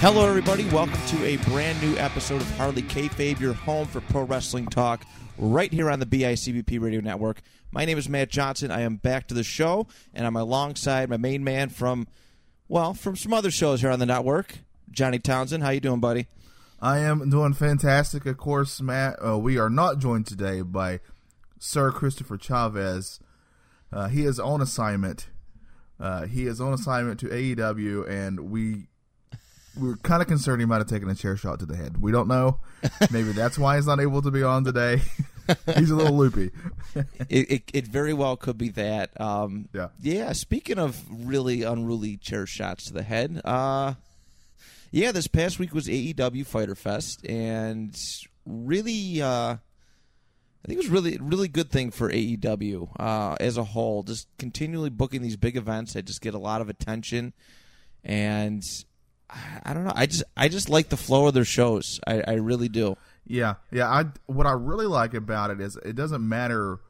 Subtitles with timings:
[0.00, 0.64] Hello, everybody.
[0.70, 5.04] Welcome to a brand new episode of Hardly Kayfabe, your home for pro wrestling talk,
[5.36, 7.42] right here on the BICBP Radio Network.
[7.70, 8.70] My name is Matt Johnson.
[8.70, 12.08] I am back to the show, and I'm alongside my main man from,
[12.66, 14.60] well, from some other shows here on the network,
[14.90, 15.62] Johnny Townsend.
[15.62, 16.28] How you doing, buddy?
[16.80, 18.24] I am doing fantastic.
[18.24, 21.00] Of course, Matt, uh, we are not joined today by
[21.58, 23.20] Sir Christopher Chavez.
[23.92, 25.28] Uh, he is on assignment.
[26.00, 28.86] Uh, he is on assignment to AEW, and we
[29.76, 32.00] we're kind of concerned he might have taken a chair shot to the head.
[32.00, 32.58] We don't know.
[33.10, 35.02] Maybe that's why he's not able to be on today.
[35.76, 36.50] he's a little loopy.
[37.28, 39.18] it, it, it very well could be that.
[39.20, 39.88] Um, Yeah.
[40.00, 40.32] Yeah.
[40.32, 43.94] Speaking of really unruly chair shots to the head, uh,
[44.90, 47.94] yeah, this past week was AEW Fighter Fest, and
[48.44, 53.62] really, uh, I think it was really really good thing for AEW uh, as a
[53.62, 54.02] whole.
[54.02, 57.34] Just continually booking these big events that just get a lot of attention,
[58.02, 58.64] and
[59.64, 59.92] I, don't know.
[59.94, 62.00] I just I just like the flow of their shows.
[62.06, 62.96] I, I really do.
[63.26, 63.88] Yeah, yeah.
[63.88, 66.80] I what I really like about it is it doesn't matter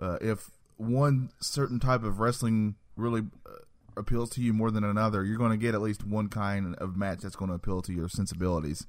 [0.00, 3.50] uh, if one certain type of wrestling really uh,
[3.96, 5.24] appeals to you more than another.
[5.24, 7.92] You're going to get at least one kind of match that's going to appeal to
[7.92, 8.86] your sensibilities.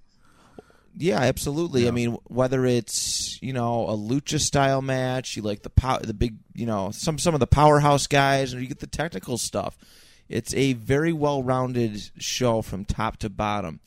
[0.97, 1.87] Yeah, absolutely.
[1.87, 6.13] I mean, whether it's you know a lucha style match, you like the pow- the
[6.13, 9.77] big you know some some of the powerhouse guys, or you get the technical stuff.
[10.31, 13.81] It's a very well rounded show from top to bottom.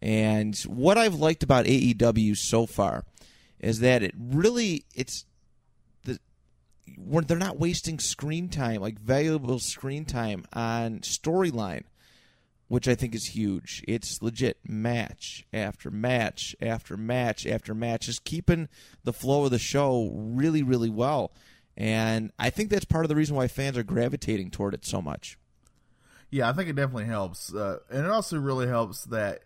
[0.00, 3.04] And what I've liked about AEW so far
[3.60, 5.26] is that it really it's
[6.04, 6.18] the
[6.96, 11.84] they're not wasting screen time, like valuable screen time on storyline
[12.72, 13.84] which I think is huge.
[13.86, 18.70] It's legit match after match after match after match, just keeping
[19.04, 21.32] the flow of the show really, really well.
[21.76, 25.02] And I think that's part of the reason why fans are gravitating toward it so
[25.02, 25.36] much.
[26.32, 29.42] Yeah, I think it definitely helps, uh, and it also really helps that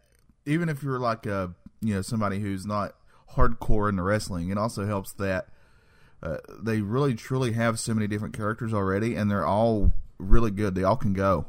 [0.47, 2.95] even if you're like a you know somebody who's not
[3.35, 5.49] hardcore into wrestling, it also helps that
[6.23, 10.77] uh, they really truly have so many different characters already, and they're all really good.
[10.77, 11.47] They all can go.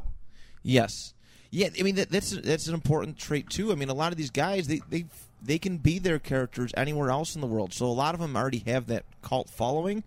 [0.63, 1.13] Yes.
[1.51, 3.71] Yeah, I mean that, that's that's an important trait too.
[3.71, 5.05] I mean, a lot of these guys they they
[5.39, 7.73] they can be their characters anywhere else in the world.
[7.73, 10.03] So a lot of them already have that cult following,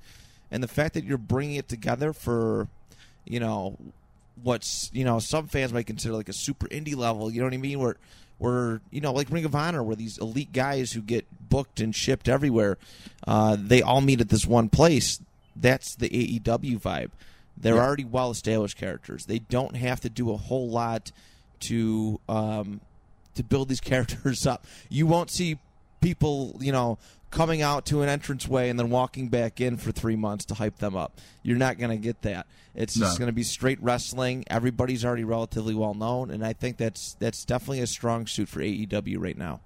[0.51, 2.69] and the fact that you're bringing it together for,
[3.25, 3.79] you know,
[4.43, 7.31] what's you know some fans might consider like a super indie level.
[7.31, 7.79] You know what I mean?
[7.79, 7.97] Where
[8.39, 11.95] where you know like Ring of Honor, where these elite guys who get booked and
[11.95, 12.79] shipped everywhere,
[13.27, 15.21] uh, they all meet at this one place.
[15.57, 17.11] That's the AEW vibe.
[17.57, 17.83] They're Yeah.
[17.83, 19.27] already well established characters.
[19.27, 21.13] They don't have to do a whole lot
[21.61, 22.81] to um,
[23.35, 24.65] to build these characters up.
[24.89, 25.59] You won't see
[26.01, 26.97] people, you know,
[27.31, 30.79] coming out to an entranceway and then walking back in for three months to hype
[30.79, 31.19] them up.
[31.43, 32.47] You're not going to get that.
[32.75, 34.45] It's just going to be straight wrestling.
[34.49, 38.61] Everybody's already relatively well known, and I think that's that's definitely a strong suit for
[38.61, 39.61] AEW right now.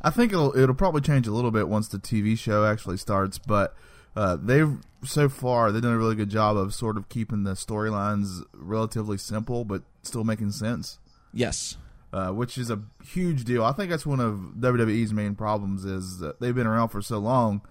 [0.00, 3.38] I think it'll it'll probably change a little bit once the TV show actually starts,
[3.38, 3.74] but
[4.16, 7.52] uh, they've so far they've done a really good job of sort of keeping the
[7.52, 10.98] storylines relatively simple but still making sense.
[11.32, 11.76] Yes.
[12.12, 13.64] Uh, which is a huge deal.
[13.64, 17.62] I think that's one of WWE's main problems is they've been around for so long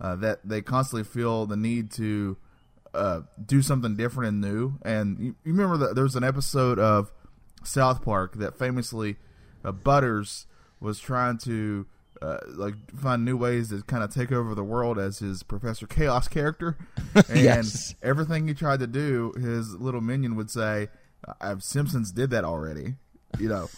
[0.00, 2.36] uh, that they constantly feel the need to
[2.94, 4.74] uh, do something different and new.
[4.82, 7.12] And you, you remember that there was an episode of
[7.64, 9.16] South Park that famously
[9.64, 10.46] uh, Butters
[10.80, 11.86] was trying to
[12.20, 15.86] uh, like find new ways to kind of take over the world as his Professor
[15.86, 16.76] Chaos character,
[17.28, 17.94] and Yes.
[18.02, 20.88] everything he tried to do, his little minion would say,
[21.40, 22.94] "Uh, "Simpsons did that already,"
[23.38, 23.68] you know.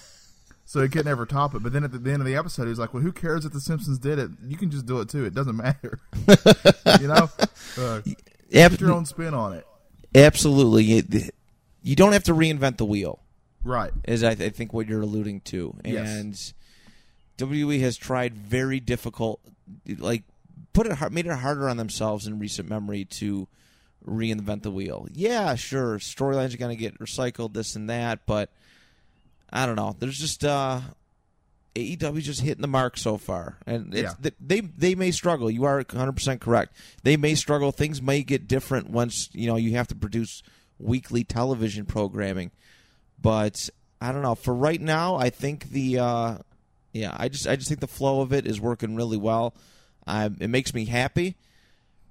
[0.67, 1.63] So he could never top it.
[1.63, 3.61] But then at the end of the episode, he's like, "Well, who cares if the
[3.61, 4.31] Simpsons did it?
[4.47, 5.25] You can just do it too.
[5.25, 6.01] It doesn't matter."
[7.01, 7.29] you know,
[7.79, 8.01] uh,
[8.55, 9.67] Ab- put your own spin on it.
[10.15, 10.85] absolutely.
[10.85, 11.03] You,
[11.83, 13.21] you don't have to reinvent the wheel.
[13.63, 13.93] Right.
[14.07, 16.09] is I, th- I think what you're alluding to, Yes.
[16.09, 16.53] and
[17.39, 19.41] WWE has tried very difficult,
[19.99, 20.23] like
[20.75, 23.49] put it hard, made it harder on themselves in recent memory to
[24.07, 25.09] reinvent the wheel.
[25.15, 28.51] Yeah, sure, storylines are going to get recycled, this and that, but
[29.55, 29.95] I don't know.
[29.99, 30.81] There's just uh,
[31.77, 34.31] AEW just hitting the mark so far, and it's, Yeah.
[34.41, 35.51] they they may struggle.
[35.51, 36.77] You are 100 percent correct.
[37.03, 37.73] They may struggle.
[37.73, 40.43] Things may get different once you know you have to produce
[40.79, 42.51] weekly television programming.
[43.21, 43.71] But
[44.01, 44.35] I don't know.
[44.35, 46.39] For right now, I think the uh,
[46.93, 49.55] yeah, I just I just think the flow of it is working really well.
[50.07, 51.37] Um, it makes me happy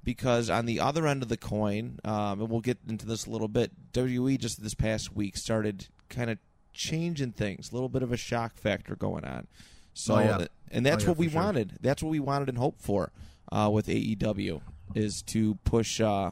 [0.04, 3.30] because on the other end of the coin, um, and we'll get into this a
[3.30, 6.38] little bit, WWE just this past week started kind of
[6.74, 9.48] changing things, a little bit of a shock factor going on.
[9.94, 10.46] So, Oh, yeah.
[10.72, 11.42] and that's Oh, yeah, what we sure.
[11.42, 11.74] wanted.
[11.82, 13.12] That's what we wanted and hoped for
[13.52, 14.62] uh, with AEW
[14.96, 16.32] is to push, uh,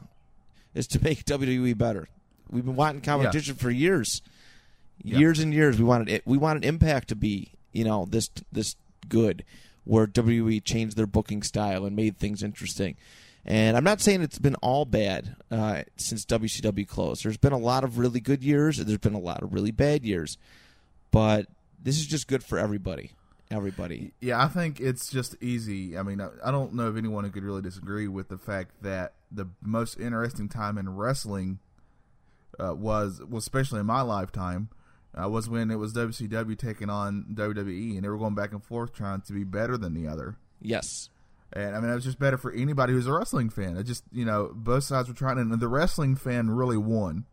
[0.74, 2.08] is to make WWE better.
[2.50, 4.20] We've been wanting competition for years,
[5.02, 5.18] Yeah.
[5.18, 5.78] years and years.
[5.78, 6.22] We wanted it.
[6.26, 8.76] We wanted Impact to be, you know, this this
[9.08, 9.44] good,
[9.84, 12.96] where WWE changed their booking style and made things interesting.
[13.44, 17.24] And I'm not saying it's been all bad uh, since WCW closed.
[17.24, 18.78] There's been a lot of really good years.
[18.78, 20.38] and There's been a lot of really bad years,
[21.10, 21.46] but
[21.82, 23.12] this is just good for everybody.
[23.50, 24.12] Everybody.
[24.20, 25.98] Yeah, I think it's just easy.
[25.98, 29.12] I mean, I, I don't know if anyone could really disagree with the fact that
[29.30, 31.58] the most interesting time in wrestling
[32.58, 34.68] uh, was, well, especially in my lifetime,
[35.20, 38.64] uh, was when it was WCW taking on WWE, and they were going back and
[38.64, 40.36] forth trying to be better than the other.
[40.62, 41.10] Yes.
[41.54, 43.76] And I mean, it was just better for anybody who's a wrestling fan.
[43.76, 47.24] It just, you know, both sides were trying, and the wrestling fan really won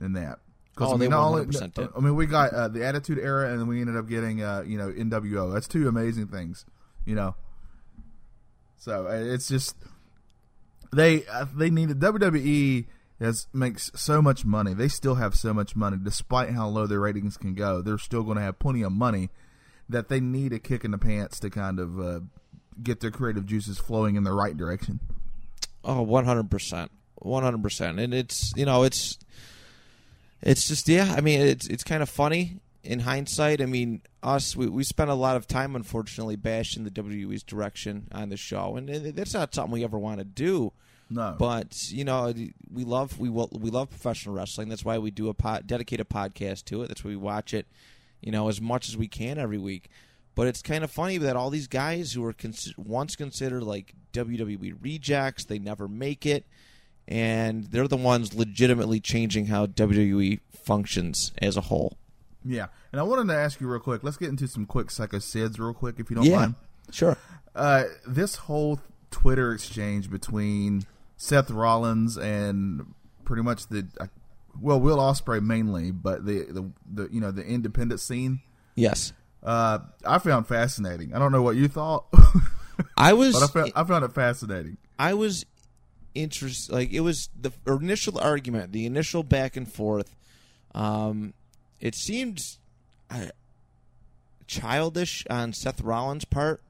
[0.00, 0.38] in that.
[0.78, 1.88] Oh, I they mean, only- 100% did.
[1.94, 4.62] I mean, we got uh, the Attitude Era, and then we ended up getting, uh,
[4.66, 5.52] you know, NWO.
[5.52, 6.64] That's two amazing things,
[7.04, 7.34] you know.
[8.78, 9.76] So uh, it's just
[10.92, 12.86] they uh, they needed WWE
[13.20, 14.72] has makes so much money.
[14.72, 17.82] They still have so much money, despite how low their ratings can go.
[17.82, 19.28] They're still going to have plenty of money
[19.88, 22.20] that they need a kick in the pants to kind of uh,
[22.82, 25.00] get their creative juices flowing in the right direction.
[25.84, 29.18] Oh, Oh, one hundred percent, one hundred percent, and it's you know it's
[30.42, 31.14] it's just yeah.
[31.16, 33.60] I mean, it's it's kind of funny in hindsight.
[33.60, 38.08] I mean, us we we spent a lot of time, unfortunately, bashing the WWE's direction
[38.12, 40.72] on the show, and that's not something we ever want to do.
[41.12, 42.32] No, But you know,
[42.72, 44.68] we love we will, we love professional wrestling.
[44.68, 46.88] That's why we do a pod, dedicated podcast to it.
[46.88, 47.66] That's why we watch it,
[48.20, 49.90] you know, as much as we can every week.
[50.34, 53.94] But it's kind of funny that all these guys who were cons- once considered like
[54.12, 56.46] WWE rejects, they never make it,
[57.08, 61.96] and they're the ones legitimately changing how WWE functions as a whole.
[62.44, 62.66] yeah.
[62.92, 64.02] And I wanted to ask you real quick.
[64.02, 66.54] Let's get into some quick psycho sids real quick, if you don't yeah, mind.
[66.90, 67.16] sure.
[67.54, 68.80] Uh, this whole
[69.10, 70.86] Twitter exchange between
[71.16, 72.94] Seth Rollins and
[73.24, 74.06] pretty much the uh,
[74.60, 78.40] well, Will Ospreay mainly, but the, the the you know the independent scene.
[78.74, 79.12] Yes,
[79.42, 81.14] Uh, I found fascinating.
[81.14, 82.06] I don't know what you thought,
[82.96, 83.34] I was.
[83.34, 84.76] but I found, I found it fascinating.
[84.98, 85.46] I was
[86.14, 86.72] interested.
[86.72, 90.14] Like it was the initial argument, the initial back and forth.
[90.74, 91.32] Um,
[91.80, 92.44] it seemed
[93.10, 93.26] uh,
[94.46, 96.60] childish on Seth Rollins' part.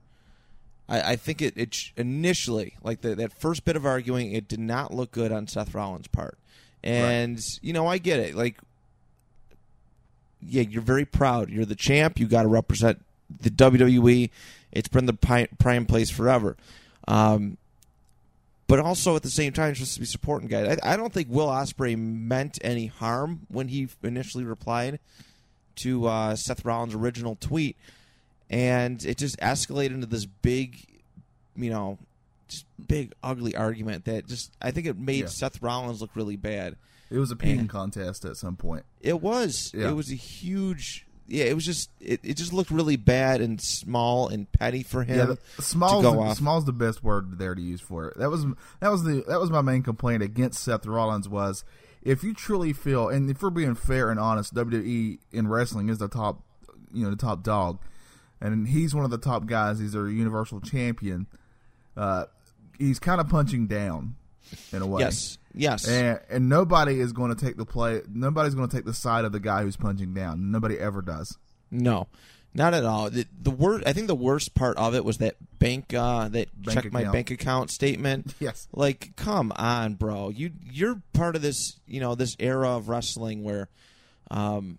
[0.88, 4.60] I, I think it, it initially, like the, that first bit of arguing, it did
[4.60, 6.38] not look good on Seth Rollins' part.
[6.82, 8.34] And you know, I get it.
[8.34, 8.58] Like,
[10.42, 11.50] yeah, you're very proud.
[11.50, 12.18] You're the champ.
[12.18, 13.02] You got to represent
[13.40, 14.30] the WWE.
[14.72, 16.56] It's been the prime place forever.
[17.08, 17.56] Um,
[18.66, 20.78] but also at the same time, just to be supporting guys.
[20.82, 25.00] I, I don't think Will Ospreay meant any harm when he initially replied
[25.76, 27.76] to uh, Seth Rollins' original tweet,
[28.48, 30.84] and it just escalated into this big,
[31.56, 31.98] you know,
[32.48, 35.26] just big ugly argument that just I think it made Yeah.
[35.26, 36.76] Seth Rollins look really bad.
[37.10, 38.84] It was a peeing And- contest at some point.
[39.00, 39.72] It was.
[39.74, 39.88] Yeah.
[39.90, 41.06] It was a huge.
[41.26, 41.90] Yeah, it was just.
[42.00, 45.18] It, it just looked really bad and small and petty for him.
[45.18, 48.18] Yeah, the, small's the, small's the best word there to use for it.
[48.18, 48.44] That was
[48.80, 51.64] that was the that was my main complaint against Seth Rollins was
[52.02, 55.98] if you truly feel and if we're being fair and honest, WWE in wrestling is
[55.98, 56.42] the top
[56.92, 57.78] you know the top dog,
[58.40, 59.78] and he's one of the top guys.
[59.78, 61.26] He's a Universal Champion.
[61.96, 62.24] Uh,
[62.78, 64.16] he's kind of punching down
[64.72, 65.00] in a way.
[65.02, 65.38] yes.
[65.54, 65.88] Yes.
[65.88, 68.02] And, and nobody is going to take the play.
[68.08, 70.50] Nobody's going to take the side of the guy who's punching down.
[70.52, 71.36] Nobody ever does.
[71.72, 72.06] No,
[72.54, 73.10] not at all.
[73.10, 76.48] The, the wor- I think the worst part of it was that bank uh, that
[76.62, 78.32] Bank check my bank account statement.
[78.40, 78.68] Yes.
[78.72, 80.28] Like, come on, bro.
[80.28, 83.68] You you're part of this, you know, this era of wrestling where,
[84.30, 84.78] um,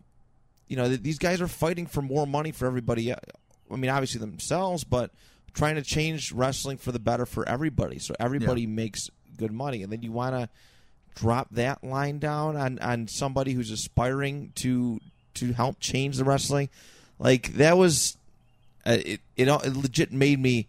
[0.69, 3.11] you know, th- these guys are fighting for more money for everybody.
[3.11, 3.17] uh,
[3.69, 5.11] I mean, obviously themselves, but
[5.53, 9.83] trying to change wrestling for the better for everybody, so everybody makes good money.
[9.83, 10.49] And then you want to
[11.15, 14.99] drop that line down on on somebody who's aspiring to
[15.35, 16.69] to help change the wrestling.
[17.19, 18.17] Like that was,
[18.85, 20.67] uh, it, it it legit made me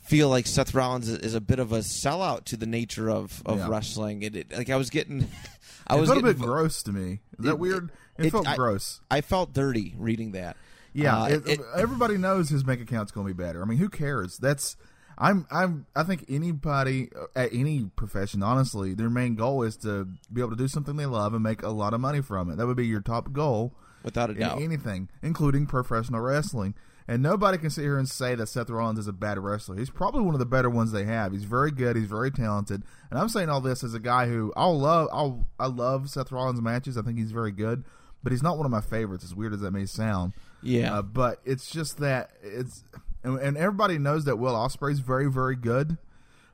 [0.00, 3.58] feel like Seth Rollins is, a bit of a sellout to the nature of, of
[3.58, 3.68] Yeah.
[3.68, 4.22] wrestling.
[4.22, 5.28] It, it like I was getting,
[5.86, 7.20] I was felt a getting, bit gross to me.
[7.38, 7.90] Is that weird?
[8.18, 9.00] It, felt I- gross.
[9.10, 10.56] I felt dirty reading that.
[10.94, 11.40] Yeah, Uh,
[11.76, 13.62] everybody knows his bank account's going to be better.
[13.62, 14.38] I mean, who cares?
[14.38, 14.76] That's
[15.18, 20.08] I'm I'm I think anybody uh, at any profession, honestly, their main goal is to
[20.32, 22.56] be able to do something they love and make a lot of money from it.
[22.56, 24.62] That would be your top goal without a in doubt.
[24.62, 26.74] anything, including professional wrestling.
[27.10, 29.76] And nobody can sit here and say that Seth Rollins is a bad wrestler.
[29.76, 31.32] He's probably one of the better ones they have.
[31.32, 31.96] He's very good.
[31.96, 32.82] He's very talented.
[33.10, 35.08] And I'm saying all this as a guy who I'll love.
[35.10, 36.98] I'll I love Seth Rollins matches.
[36.98, 37.84] I think he's very good,
[38.22, 39.24] but he's not one of my favorites.
[39.24, 40.34] As weird as that may sound.
[40.62, 40.98] Yeah.
[40.98, 42.84] Uh, but it's just that it's
[43.22, 45.98] and, and everybody knows that Will Ospreay's very very good.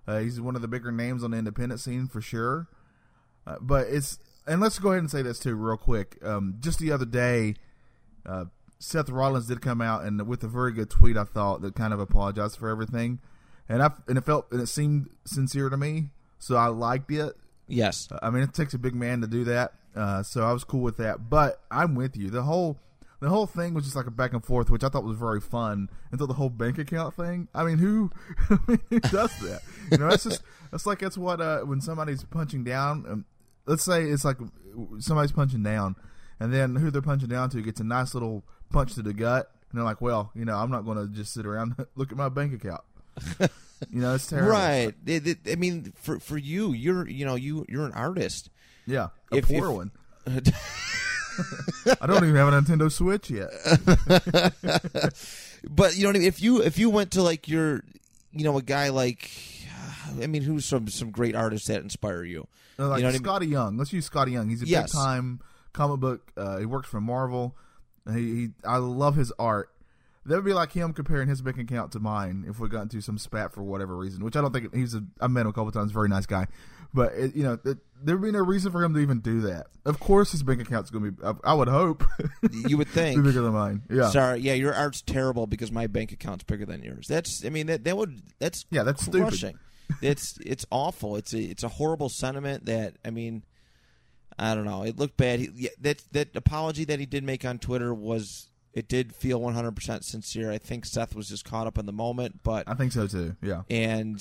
[0.06, 2.68] Uh, he's one of the bigger names on the independent scene for sure.
[3.46, 6.18] Uh, but it's and let's go ahead and say this too real quick.
[6.22, 7.54] Um, just the other day,
[8.26, 8.46] uh,
[8.78, 11.16] Seth Rollins did come out and with a very good tweet.
[11.16, 13.20] I thought that kind of apologized for everything,
[13.68, 16.10] and I and it felt and it seemed sincere to me.
[16.38, 17.34] So I liked it.
[17.68, 18.08] yes.
[18.20, 19.72] I mean, it takes a big man to do that.
[19.96, 21.30] Uh, so I was cool with that.
[21.30, 22.28] But I'm with you.
[22.28, 22.78] The whole
[23.24, 25.40] the whole thing was just like a back and forth, which I thought was very
[25.40, 25.88] fun.
[26.12, 27.48] Until the whole bank account thing.
[27.54, 28.10] I mean, who,
[28.50, 29.60] I mean, who does that?
[29.90, 33.04] You know, that's just that's like that's what uh, when somebody's punching down.
[33.08, 33.24] Um,
[33.66, 34.36] let's say it's like
[34.98, 35.96] somebody's punching down,
[36.40, 39.50] and then who they're punching down to gets a nice little punch to the gut,
[39.70, 42.18] and they're like, "Well, you know, I'm not going to just sit around look at
[42.18, 42.82] my bank account."
[43.90, 44.50] you know, it's terrible.
[44.50, 44.94] Right.
[45.06, 48.50] It- it- I mean, for for you, you're you know you you're an artist.
[48.86, 49.90] Yeah, a If- poor if- one.
[52.00, 53.50] I don't even have a Nintendo Switch yet.
[55.68, 56.28] But you know, what I mean?
[56.28, 57.82] if you if you went to like your,
[58.32, 59.30] you know, a guy like,
[60.22, 62.46] I mean, who's some some great artists that inspire you?
[62.78, 63.48] Uh, like you know what I mean?
[63.48, 63.76] Skottie Young.
[63.78, 64.50] Let's use Skottie Young.
[64.50, 64.92] He's a Yes.
[64.92, 65.40] big time
[65.72, 66.32] comic book.
[66.36, 67.56] Uh, he works for Marvel.
[68.12, 69.70] He, he, I love his art.
[70.26, 73.00] That would be like him comparing his bank account to mine if we got into
[73.00, 74.22] some spat for whatever reason.
[74.24, 74.94] Which I don't think he's.
[74.94, 75.92] A, I met him a couple times.
[75.92, 76.46] Very nice guy,
[76.94, 79.40] but it, you know it, there would be no reason for him to even do
[79.42, 79.66] that.
[79.84, 81.24] Of course, his bank account's going to be.
[81.26, 82.04] I, I would hope.
[82.52, 83.22] You would think.
[83.22, 83.82] bigger than mine.
[83.90, 84.10] Yeah.
[84.10, 87.06] Sorry, yeah, your art's terrible because my bank account's bigger than yours.
[87.08, 89.28] That's, I mean, that that would that's Yeah, that's stupid.
[89.28, 89.58] crushing.
[90.02, 91.16] it's it's awful.
[91.16, 92.66] It's a it's a horrible sentiment.
[92.66, 93.42] That I mean,
[94.38, 94.82] I don't know.
[94.84, 95.40] It looked bad.
[95.40, 99.40] He, yeah, that that apology that he did make on Twitter was it did feel
[99.40, 100.50] 100 percent sincere.
[100.50, 103.36] I think Seth was just caught up in the moment, but I think so too.
[103.40, 103.62] Yeah.
[103.70, 104.20] and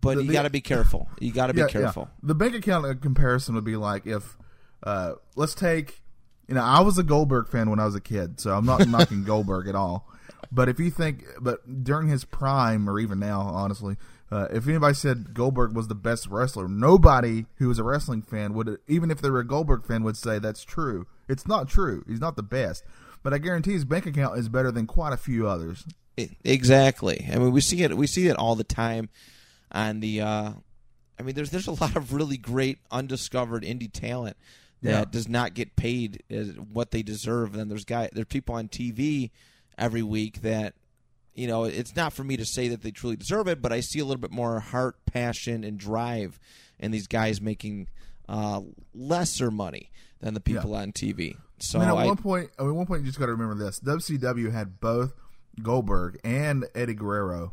[0.00, 1.08] but The- you got to be careful.
[1.20, 2.08] You got to be Yeah, careful.
[2.10, 2.18] yeah.
[2.28, 4.36] The bank account uh, comparison would be like if,
[4.82, 6.02] uh, let's take,
[6.48, 8.86] you know, I was a Goldberg fan when I was a kid, so I'm not
[8.88, 10.08] knocking Goldberg at all.
[10.52, 13.96] But if you think, but during his prime, or even now, honestly,
[14.30, 18.52] uh, if anybody said Goldberg was the best wrestler, nobody who was a wrestling fan
[18.54, 21.06] would, even if they were a Goldberg fan, would say that's true.
[21.28, 22.04] It's not true.
[22.06, 22.84] He's not the best.
[23.22, 25.84] But I guarantee his bank account is better than quite a few others.
[26.44, 27.28] Exactly.
[27.32, 27.96] I mean, we see it.
[27.96, 29.08] We see it all the time
[29.74, 30.22] on the.
[30.22, 30.50] Uh,
[31.18, 34.36] I mean, there's there's a lot of really great undiscovered indie talent
[34.82, 35.04] that Yeah.
[35.10, 36.22] does not get paid
[36.72, 37.50] what they deserve.
[37.50, 39.30] And then there's guy there's people on TV
[39.78, 40.74] every week that
[41.34, 43.80] you know it's not for me to say that they truly deserve it, but I
[43.80, 46.38] see a little bit more heart, passion, and drive
[46.78, 47.88] in these guys making
[48.28, 48.60] uh,
[48.94, 49.90] lesser money
[50.20, 51.36] than the people on TV.
[51.58, 53.26] So I mean, at I, one point, I mean, at one point, you just got
[53.26, 55.12] to remember this: WCW had both
[55.62, 57.52] Goldberg and Eddie Guerrero,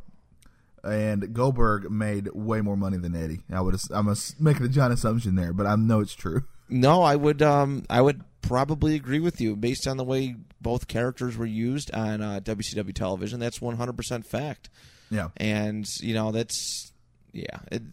[0.83, 3.41] and Goldberg made way more money than Eddie.
[3.51, 6.43] I would, I'm making a giant assumption there, but I know it's true.
[6.69, 7.41] No, I would.
[7.41, 11.93] Um, I would probably agree with you based on the way both characters were used
[11.93, 13.39] on uh, WCW television.
[13.39, 14.69] That's one hundred percent fact.
[15.09, 16.93] Yeah, And you know, that's
[17.33, 17.59] yeah.
[17.71, 17.83] It,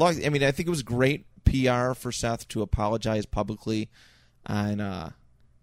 [0.00, 3.88] I mean, I think it was great PR for Seth to apologize publicly
[4.46, 5.10] on uh,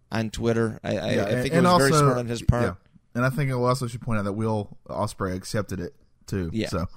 [0.10, 0.80] on Twitter.
[0.84, 2.64] I, I, yeah, I think and it was very smart on his part.
[2.64, 2.74] Yeah.
[3.16, 5.94] And I think I also should point out that Will Ospreay accepted it
[6.30, 6.50] too.
[6.54, 6.68] Yeah.
[6.70, 6.88] So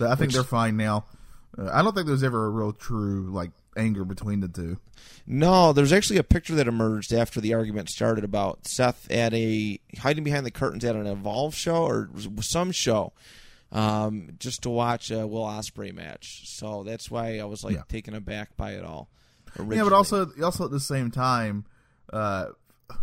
[0.00, 1.04] I think Which- they're fine now.
[1.56, 4.78] Uh, I don't think there's ever a real true like anger between the two.
[5.26, 9.78] No, there's actually a picture that emerged after the argument started about Seth at a
[9.98, 13.12] hiding behind the curtains at an Evolve show or some show,
[13.72, 16.42] um, just to watch a Will Ospreay match.
[16.48, 17.82] So that's why I was like Yeah.
[17.88, 19.08] taken aback by it all.
[19.58, 21.64] Yeah, but also, also at the same time,
[22.12, 22.46] uh,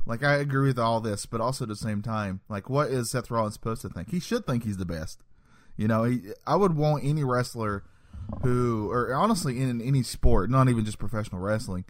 [0.06, 3.12] like I agree with all this, but also at the same time, like what is
[3.12, 4.10] Seth Rollins supposed to think?
[4.12, 5.22] He should think he's the best.
[5.78, 7.84] You know, he, I would want any wrestler
[8.42, 11.86] who, or honestly, in any sport, not even just professional wrestling,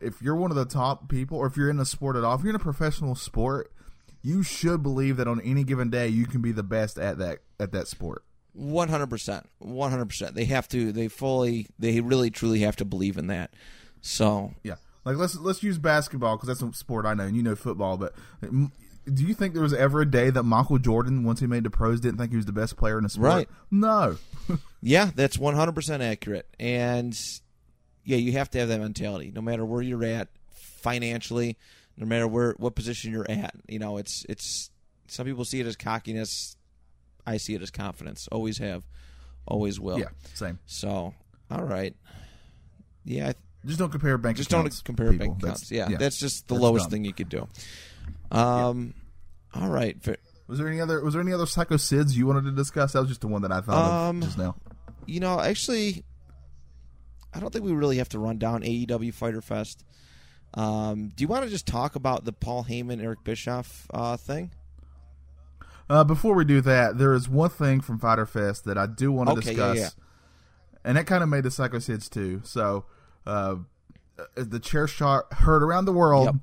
[0.00, 2.34] if you're one of the top people, or if you're in the sport at all,
[2.34, 3.72] if you're in a professional sport,
[4.22, 7.38] you should believe that on any given day you can be the best at that
[7.58, 8.22] at that sport.
[8.52, 10.34] One hundred percent, one hundred percent.
[10.34, 10.92] They have to.
[10.92, 11.68] They fully.
[11.78, 13.52] They really, truly have to believe in that.
[14.00, 17.42] So Yeah, like let's let's use basketball because that's a sport I know, and you
[17.42, 17.96] know football.
[17.96, 18.14] But
[19.12, 21.70] do you think there was ever a day that Michael Jordan, once he made the
[21.70, 23.26] pros, didn't think he was the best player in the sport?
[23.26, 23.48] Right.
[23.70, 24.16] No.
[24.82, 26.46] yeah, that's one hundred percent accurate.
[26.58, 27.18] And
[28.04, 31.56] yeah, you have to have that mentality, no matter where you're at financially,
[31.96, 33.54] no matter where what position you're at.
[33.68, 34.70] You know, it's it's
[35.08, 36.56] some people see it as cockiness.
[37.26, 38.28] I see it as confidence.
[38.32, 38.84] Always have,
[39.46, 39.98] always will.
[39.98, 40.58] Yeah, same.
[40.66, 41.14] So,
[41.50, 41.94] all right.
[43.04, 43.34] Yeah, I
[43.66, 44.76] Just don't compare bank just accounts.
[44.78, 45.26] don't compare people.
[45.28, 45.68] bank accounts.
[45.68, 46.90] That's- yeah, that's just the That's lowest dumb.
[46.90, 47.46] thing you could do.
[48.30, 48.94] Um,
[49.54, 49.96] all right.
[50.46, 51.02] Was there any other?
[51.02, 52.92] Was there any other psycho sids you wanted to discuss?
[52.92, 54.56] That was just the one that I thought Um, of just now.
[55.06, 56.04] You know, actually,
[57.32, 59.84] I don't think we really have to run down AEW Fighter Fest.
[60.54, 64.50] Um, do you want to just talk about the Paul Heyman Eric Bischoff uh, thing?
[65.88, 69.10] Uh, before we do that, there is one thing from Fighter Fest that I do
[69.12, 69.88] want to Okay, discuss, yeah.
[70.84, 72.40] and that kind of made the Psycho Sids too.
[72.44, 72.84] So,
[73.26, 73.56] uh,
[74.18, 76.26] uh, the chair shot heard around the world.
[76.26, 76.34] Yep.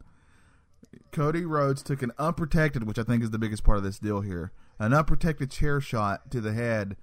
[1.12, 4.22] Cody Rhodes took an unprotected, which I think is the biggest part of this deal
[4.22, 6.96] here, an unprotected chair shot to the head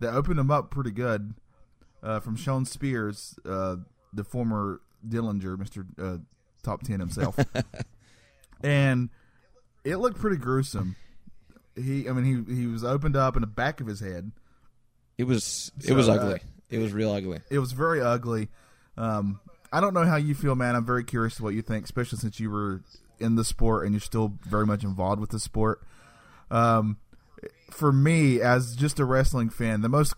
[0.00, 1.34] that opened him up pretty good
[2.02, 3.76] uh, from Shawn Spears, uh,
[4.12, 6.18] the former Dillinger, Mister uh,
[6.62, 7.36] Top Ten himself,
[8.62, 9.08] and
[9.84, 10.96] it looked pretty gruesome.
[11.76, 14.32] He, I mean, he he was opened up in the back of his head.
[15.16, 16.40] It was it So, was uh, ugly.
[16.70, 17.40] it was real ugly.
[17.50, 18.48] It was very ugly.
[18.96, 19.40] Um,
[19.72, 20.74] I don't know how you feel, man.
[20.74, 22.80] I'm very curious to what you think, especially since you were
[23.20, 25.82] in the sport and you're still very much involved with the sport.
[26.50, 26.98] Um,
[27.70, 30.14] for me, as just a wrestling fan, the most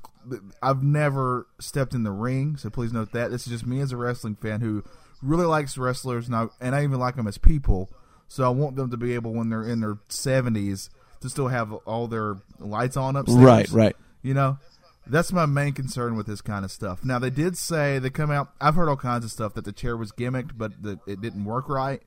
[0.62, 3.92] I've never stepped in the ring, so please note that this is just me as
[3.92, 4.84] a wrestling fan who
[5.22, 7.90] really likes wrestlers, and I, and I even like them as people.
[8.28, 10.90] So I want them to be able, when they're in their 70s,
[11.20, 13.42] to still have all their lights on upstairs.
[13.42, 13.96] Right, right.
[14.22, 14.58] You know,
[15.06, 17.04] that's my main concern with this kind of stuff.
[17.04, 18.52] Now they did say they come out.
[18.60, 21.44] I've heard all kinds of stuff that the chair was gimmicked, but that it didn't
[21.44, 22.02] work right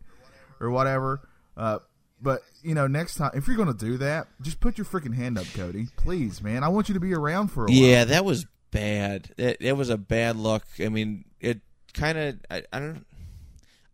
[0.64, 1.28] or whatever.
[1.58, 1.80] Uh,
[2.22, 5.14] but you know, next time if you're going to do that, just put your freaking
[5.16, 5.88] hand up, Cody.
[5.98, 6.64] Please, man.
[6.64, 7.76] I want you to be around for a while.
[7.76, 9.32] Yeah, that was bad.
[9.38, 10.64] It, it was a bad look.
[10.80, 11.60] I mean, it
[11.94, 12.40] kind of.
[12.50, 13.06] I, I don't.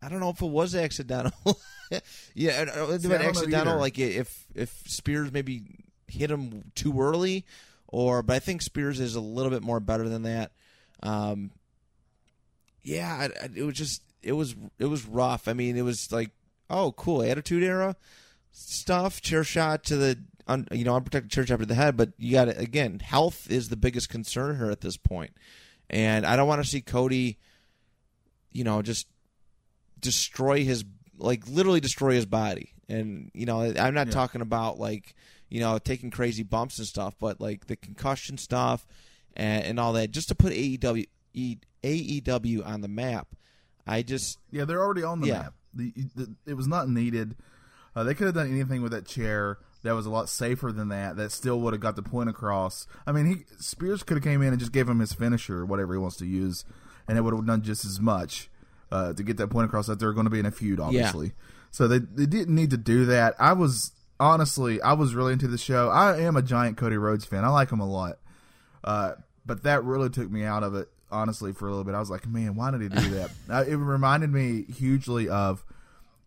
[0.02, 1.34] I don't know if it was accidental.
[2.36, 3.78] yeah, I- I- See, accidental.
[3.80, 5.64] Like if if Spears maybe
[6.08, 7.46] hit him too early,
[7.88, 10.52] or but I think Spears is a little bit more better than that.
[11.04, 11.52] Um,
[12.84, 15.48] yeah, I, I, it was just it was it was rough.
[15.48, 16.30] I mean, it was like
[16.70, 17.96] oh cool attitude era
[18.52, 21.96] stuff, chair shot to the un, you know unprotected chair shot to the head.
[21.98, 25.32] But you got to again, health is the biggest concern here at this point,
[25.90, 27.38] and I don't want to see Cody,
[28.52, 29.08] you know, just
[30.00, 30.84] destroy his
[31.18, 32.74] like literally destroy his body.
[32.88, 34.14] And you know, I'm not Yeah.
[34.14, 35.14] talking about like
[35.50, 38.86] you know taking crazy bumps and stuff, but like the concussion stuff
[39.36, 41.06] and, and all that, just to put AEW
[41.84, 43.28] AEW on the map.
[43.86, 45.40] I just Yeah, they're already on the Yeah.
[45.40, 45.54] map.
[45.74, 47.36] The, the, it was not needed.
[47.96, 50.90] Uh, they could have done anything with that chair that was a lot safer than
[50.90, 51.16] that.
[51.16, 52.88] That still would have got the point across.
[53.08, 55.66] I mean, he Spears could have came in and just gave him his finisher, or
[55.66, 56.66] whatever he wants to use,
[57.08, 58.50] and it would have done just as much
[58.92, 61.34] uh, to get that point across that they're going to be in a feud, obviously.
[61.72, 63.36] So they they didn't need to do that.
[63.40, 65.90] I was honestly, I was really into the show.
[65.90, 67.46] I am a giant Cody Rhodes fan.
[67.46, 68.20] I like him a lot.
[68.84, 69.14] Uh,
[69.46, 71.96] but that really took me out of it, honestly, for a little bit.
[71.96, 73.32] I was like, man, why did he do that?
[73.50, 75.66] uh, it reminded me hugely of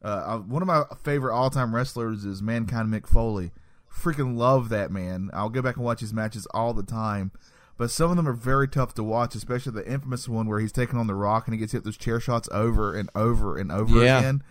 [0.02, 3.52] uh, one of my favorite all time wrestlers is Mankind Mick Foley.
[3.92, 5.30] Freaking love that man.
[5.32, 7.30] I'll go back and watch his matches all the time.
[7.78, 10.72] But some of them are very tough to watch, especially the infamous one where he's
[10.72, 13.72] taking on the Rock and he gets hit those chair shots over and over and
[13.72, 14.18] over Yeah.
[14.20, 14.42] again.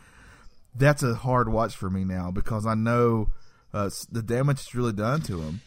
[0.75, 3.29] That's a hard watch for me now because I know
[3.73, 5.61] uh, the damage it's really done to him.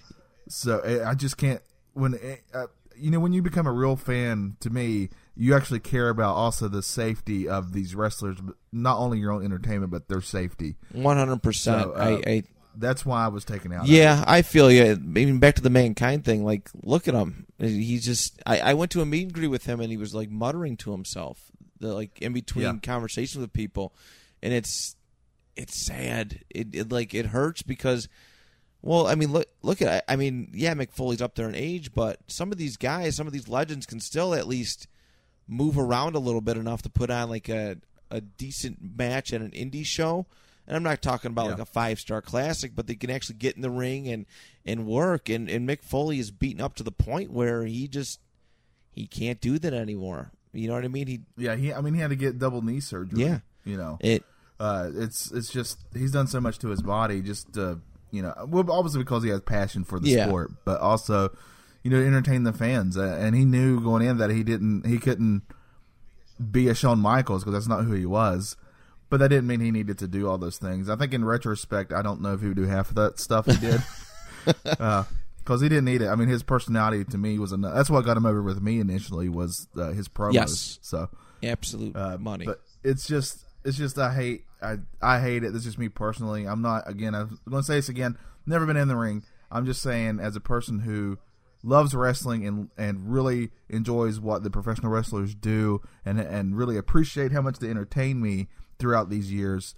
[0.49, 1.61] So eh, I just can't.
[1.95, 2.67] When eh, uh,
[2.97, 6.69] you know, when you become a real fan, to me, you actually care about also
[6.69, 8.39] the safety of these wrestlers
[8.73, 10.77] not only your own entertainment, but their safety.
[10.93, 11.43] 100.
[11.43, 12.43] percent So, uh, I, I
[12.77, 13.87] That's why I was taken out.
[13.87, 14.83] Yeah, I feel you.
[14.85, 17.47] Even back to the mankind thing, like look at him.
[17.59, 18.41] he just.
[18.47, 20.77] I, I went to a meet and greet with him, and he was like muttering
[20.79, 22.75] to himself, the like in between Yeah.
[22.83, 23.95] conversations with people,
[24.43, 24.97] and it's
[25.57, 26.41] it's sad.
[26.51, 28.09] It, it like it hurts because,
[28.85, 30.05] well, I mean, look look at.
[30.07, 33.27] I mean, yeah, Mick Foley's up there in age, but some of these guys, some
[33.27, 34.87] of these legends, can still at least
[35.49, 37.77] move around a little bit enough to put on like a
[38.11, 40.27] a decent match at an indie show.
[40.67, 41.51] And I'm not talking about Yeah.
[41.53, 44.27] like a five star classic, but they can actually get in the ring and
[44.67, 45.29] and work.
[45.31, 48.21] And and Mick Foley is beaten up to the point where he just
[48.93, 50.31] he can't do that anymore.
[50.53, 51.07] You know what I mean?
[51.07, 51.73] He Yeah, he.
[51.73, 53.23] I mean, he had to get double knee surgery.
[53.25, 53.41] Yeah.
[53.65, 54.25] you know, it
[54.61, 57.21] uh, it's it's just he's done so much to his body.
[57.23, 57.77] Just uh,
[58.15, 60.27] you know, well, obviously because he has passion for the Yeah.
[60.27, 61.31] sport, but also
[61.83, 62.97] you know, entertain the fans.
[62.97, 65.43] Uh, and he knew going in that he didn't, he couldn't
[66.51, 68.57] be a Shawn Michaels because that's not who he was.
[69.11, 70.89] But that didn't mean he needed to do all those things.
[70.89, 73.45] I think in retrospect, I don't know if he would do half of that stuff
[73.47, 73.83] he did.
[75.45, 76.09] Because he didn't need it.
[76.09, 77.75] I mean, his personality to me was enough.
[77.75, 80.33] That's what got him over with me initially was uh, his promos.
[80.33, 80.79] Yes.
[80.81, 81.11] So
[81.43, 82.47] absolute uh, money.
[82.47, 85.53] But it's just it's just I hate I I hate it.
[85.53, 86.47] This is just me personally.
[86.47, 87.15] I'm not again.
[87.15, 88.19] I'm going to say this again.
[88.47, 89.25] Never been in the ring.
[89.51, 91.19] I'm just saying as a person who
[91.63, 97.33] loves wrestling and and really enjoys what the professional wrestlers do and and really appreciate
[97.33, 98.49] how much they entertain me
[98.79, 99.75] throughout these years.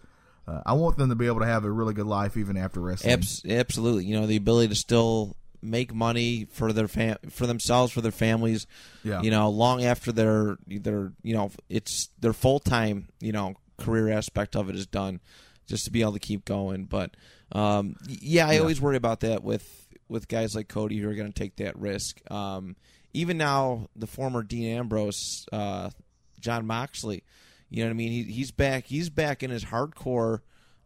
[0.48, 2.80] Uh, I want them to be able to have a really good life even after
[2.80, 3.12] wrestling.
[3.12, 4.04] Abs- absolutely.
[4.04, 8.12] You know, the ability to still make money for their fam- for themselves, for their
[8.12, 8.66] families.
[9.02, 9.22] Yeah.
[9.22, 14.08] You know, long after their their you know it's their full time you know career
[14.08, 15.20] aspect of it is done,
[15.66, 16.84] just to be able to keep going.
[16.84, 17.16] But
[17.52, 18.60] um, yeah, I Yeah.
[18.60, 21.76] always worry about that with with guys like Cody who are going to take that
[21.78, 22.20] risk.
[22.30, 22.76] Um,
[23.12, 25.90] even now, the former Dean Ambrose, uh,
[26.38, 27.24] Jon Moxley,
[27.70, 28.12] you know what I mean.
[28.12, 28.86] He, he's back.
[28.86, 30.40] He's back in his hardcore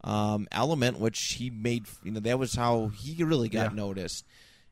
[0.05, 1.87] um, element, which he made.
[2.03, 3.77] You know, that was how he really got Yeah.
[3.77, 4.25] noticed.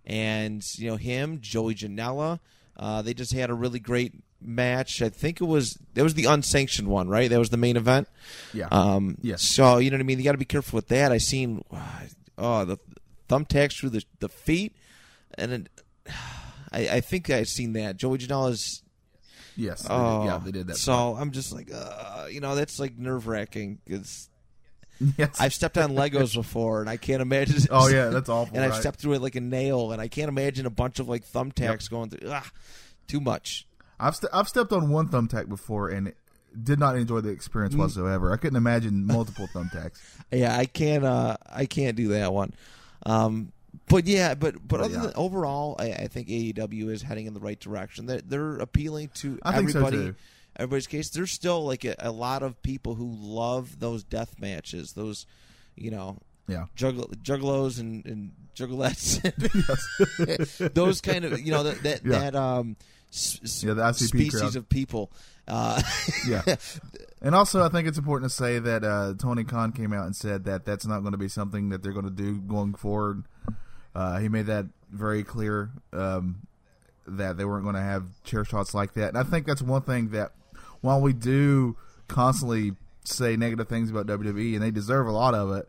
[0.07, 2.41] And you know him, Joey Janela.
[2.77, 5.03] Uh, they just had a really great match.
[5.03, 7.29] I think it was that was the unsanctioned one, right?
[7.29, 8.09] That was the main event.
[8.53, 8.69] Yeah.
[8.71, 9.43] Um, Yes.
[9.43, 10.19] So you know what I mean.
[10.19, 11.13] You got to be careful with that.
[11.13, 11.65] I seen
[12.39, 12.79] oh the
[13.29, 14.75] thumbtacks through the the feet,
[15.37, 15.69] and then,
[16.73, 17.97] I, I think I seen that.
[17.97, 18.83] Joey Janela's
[19.57, 19.83] yes.
[19.83, 20.77] they Oh, yeah, they did that.
[20.77, 24.29] So I'm just like, uh, you know, that's like nerve wracking because
[25.17, 25.41] yes.
[25.41, 27.69] I've stepped on Legos before, and I can't imagine.
[27.71, 28.55] oh yeah, that's awful.
[28.57, 28.81] and I've right?
[28.81, 31.89] stepped through it like a nail, and I can't imagine a bunch of like thumbtacks
[31.91, 32.31] going through.
[32.31, 32.49] Ah,
[33.07, 33.67] too much.
[34.01, 36.13] I've st- I've stepped on one thumbtack before and
[36.63, 37.79] did not enjoy the experience Mm.
[37.79, 38.33] whatsoever.
[38.33, 39.99] I couldn't imagine multiple thumbtacks.
[40.31, 41.05] Yeah, I can't.
[41.05, 42.53] Uh, I can't do that one.
[43.07, 43.53] Um,
[43.89, 45.01] but yeah, but but other yeah.
[45.03, 48.05] than overall, I, I think AEW is heading in the right direction.
[48.05, 49.97] They're, they're appealing to I so, everybody.
[49.97, 50.15] too.
[50.57, 51.09] Everybody's case.
[51.09, 54.93] There's still like a, a lot of people who love those death matches.
[54.93, 55.25] Those,
[55.77, 56.67] you know, Yeah.
[56.77, 59.23] juggl- juggalos and, and juggalettes.
[60.75, 62.19] those kind of you know that that, Yeah.
[62.19, 62.77] that um
[63.13, 64.57] s- Yeah, the ICP species crowd.
[64.57, 65.11] of people.
[65.47, 65.81] Uh,
[66.29, 66.43] Yeah.
[67.21, 70.15] And also, I think it's important to say that uh, Tony Khan came out and
[70.15, 73.25] said that that's not going to be something that they're going to do going forward.
[73.95, 76.47] Uh, he made that very clear um,
[77.09, 79.09] that they weren't going to have chair shots like that.
[79.09, 80.33] And I think that's one thing that
[80.81, 82.73] while we do constantly
[83.05, 85.69] say negative things about WWE, and they deserve a lot of it,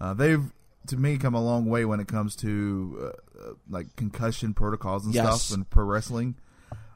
[0.00, 0.42] uh, they've
[0.88, 3.06] to me come a long way when it comes to uh,
[3.40, 5.42] uh, like concussion protocols and Yes.
[5.42, 6.34] stuff and pro wrestling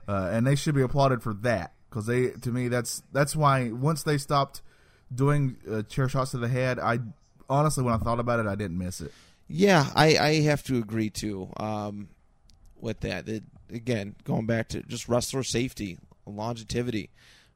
[0.09, 3.71] uh, and they should be applauded for that because they to me that's that's why
[3.71, 4.63] once they stopped
[5.15, 6.99] doing uh, chair shots to the head i
[7.49, 9.13] honestly when i thought about it i didn't miss it
[9.49, 12.09] Yeah, I, I have to agree too um,
[12.81, 13.29] with that.
[13.29, 17.11] It, again, going back to just wrestler safety, longevity,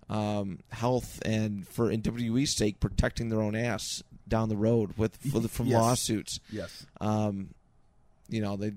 [0.08, 5.16] um, health, and for in WWE's sake, protecting their own ass down the road with
[5.16, 5.80] for the, from Yes.
[5.82, 6.38] lawsuits.
[6.52, 7.54] yes Um,
[8.28, 8.72] you know they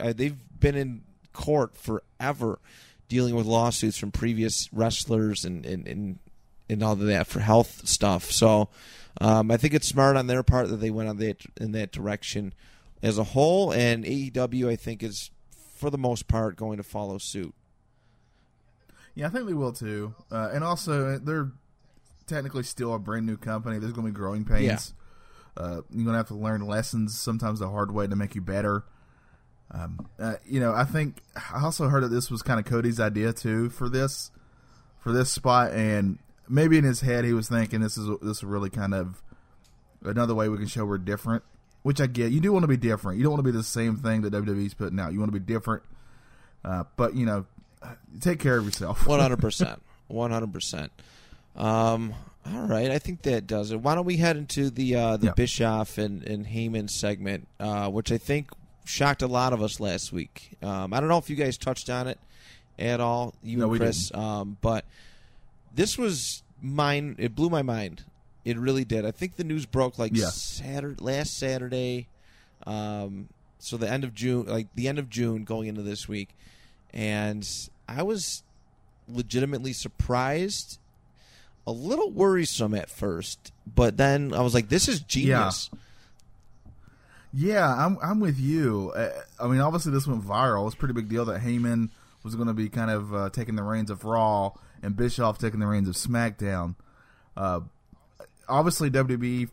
[0.00, 1.02] uh, they've been in
[1.34, 2.58] court forever,
[3.08, 6.18] dealing with lawsuits from previous wrestlers and and and,
[6.68, 8.30] and all of that for health stuff.
[8.30, 8.68] So
[9.20, 11.92] um, I think it's smart on their part that they went on that in that
[11.92, 12.52] direction
[13.02, 13.72] as a whole.
[13.72, 15.30] And AEW, I think, is
[15.74, 17.54] for the most part going to follow suit.
[19.14, 21.50] yeah i think they will too uh, and also they're
[22.26, 24.94] technically still a brand new company there's going to be growing pains
[25.58, 28.40] uh, you're going to have to learn lessons sometimes the hard way to make you
[28.40, 28.84] better
[29.72, 33.00] um, uh, you know i think i also heard that this was kind of cody's
[33.00, 34.30] idea too for this
[35.00, 38.44] for this spot and maybe in his head he was thinking this is this is
[38.44, 39.22] really kind of
[40.04, 41.42] another way we can show we're different
[41.82, 43.62] which i get you do want to be different you don't want to be the
[43.64, 45.82] same thing that wwe's putting out you want to be different
[46.64, 47.44] uh, but you know
[48.20, 49.80] take care of yourself One hundred percent.
[50.08, 50.90] One hundred percent.
[51.54, 52.14] Um.
[52.48, 53.80] All right, I think that does it.
[53.80, 55.32] Why don't we head into the uh, the Yeah.
[55.32, 58.50] Bischoff and and Heyman segment, uh, which I think
[58.86, 60.56] shocked a lot of us last week.
[60.62, 62.18] Um, I don't know if you guys touched on it
[62.78, 64.12] at all, you No, and Chris.
[64.14, 64.84] Um, but
[65.74, 67.16] this was mine.
[67.18, 68.04] It blew my mind.
[68.44, 69.04] It really did.
[69.04, 70.26] I think the news broke like Yeah.
[70.28, 72.08] Saturday, last Saturday.
[72.66, 76.30] Um, so the end of June, like the end of June, going into this week,
[76.92, 77.46] and
[77.88, 78.42] I was
[79.08, 80.78] legitimately surprised,
[81.66, 85.78] a little worrisome at first, but then I was like, "This is genius." Yeah,
[87.44, 88.92] I'm I'm with you.
[88.96, 90.66] Uh, I mean, obviously this went viral.
[90.66, 91.90] It's a pretty big deal that Heyman
[92.22, 95.60] was going to be kind of uh, taking the reins of Raw and Bischoff taking
[95.60, 96.74] the reins of SmackDown.
[97.36, 97.60] Uh,
[98.48, 99.48] obviously, WWE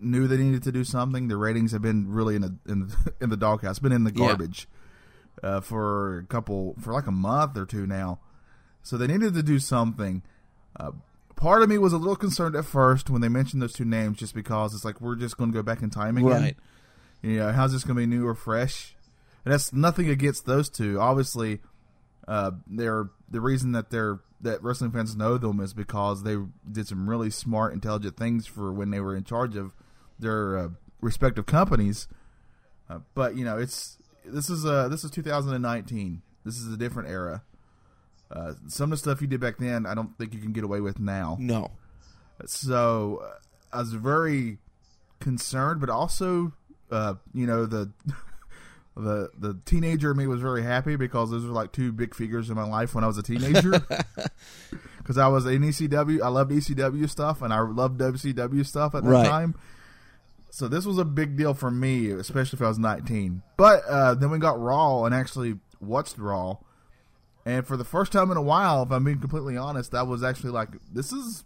[0.00, 1.28] knew they needed to do something.
[1.28, 4.12] The ratings have been really in the in the, in the doghouse, been in the
[4.14, 4.26] Yeah.
[4.28, 4.68] garbage
[5.42, 8.18] uh, for a couple for like a month or two now.
[8.82, 10.22] So they needed to do something.
[10.78, 10.92] Uh,
[11.36, 14.18] part of me was a little concerned at first when they mentioned those two names,
[14.18, 16.30] just because it's like we're just going to go back in time again.
[16.30, 16.56] Right.
[17.22, 18.94] You know, how's this going to be new or fresh?
[19.44, 21.00] And that's nothing against those two.
[21.00, 21.60] Obviously,
[22.26, 26.36] Uh, they're the reason that they're that wrestling fans know them is because they
[26.70, 29.72] did some really smart, intelligent things for when they were in charge of
[30.18, 30.68] their uh,
[31.00, 32.06] respective companies.
[32.90, 36.20] Uh, but you know, it's this is uh this is 2019.
[36.44, 37.42] This is a different era.
[38.30, 40.64] Uh, some of the stuff you did back then, I don't think you can get
[40.64, 41.38] away with now.
[41.40, 41.70] No.
[42.44, 43.38] So uh,
[43.72, 44.58] I was very
[45.18, 46.52] concerned, but also,
[46.90, 47.90] uh, you know, the
[48.96, 52.50] the the teenager in me was very happy because those were like two big figures
[52.50, 53.86] in my life when I was a teenager.
[54.98, 59.04] Because I was in ECW, I loved ECW stuff, and I loved WCW stuff at
[59.04, 59.24] that Right.
[59.24, 59.54] time.
[60.50, 63.42] So this was a big deal for me, especially if I was 19.
[63.56, 66.58] But uh, then we got Raw and actually watched Raw,
[67.46, 70.22] and for the first time in a while, if I'm being completely honest, I was
[70.22, 71.44] actually like, "This is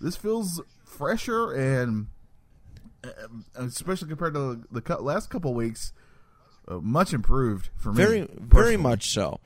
[0.00, 2.08] this feels fresher and."
[3.08, 5.92] Uh, Especially compared to the, the last couple weeks,
[6.66, 7.96] uh, much improved for me.
[7.96, 9.40] very very much so.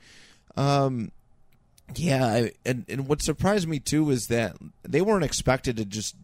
[0.55, 1.11] Um
[1.95, 6.15] yeah I, and and what surprised me too is that they weren't expected to just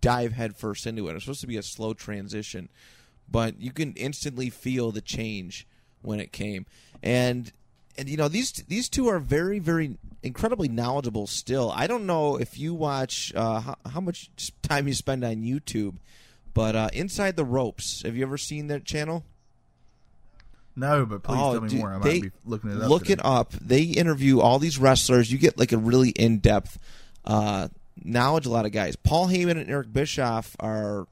[0.00, 1.10] dive headfirst into it.
[1.10, 2.68] It was supposed to be a slow transition
[3.28, 5.66] but you can instantly feel the change
[6.02, 6.66] when it came.
[7.02, 7.52] And
[7.98, 11.72] and you know these these two are very very incredibly knowledgeable still.
[11.74, 14.30] I don't know if you watch uh how, how much
[14.62, 15.96] time you spend on youtube
[16.56, 19.22] but uh inside the ropes have you ever seen that channel
[20.74, 21.92] No, but please Oh, tell me dude, more.
[21.94, 22.88] I might they- be looking it up.
[22.90, 23.12] Look today.
[23.14, 23.52] it up.
[23.52, 25.30] They interview all these wrestlers.
[25.32, 26.78] You get like a really in depth
[27.24, 27.68] uh,
[28.04, 28.46] knowledge.
[28.46, 28.94] A lot of guys.
[28.96, 31.06] Paul Heyman and Eric Bischoff are,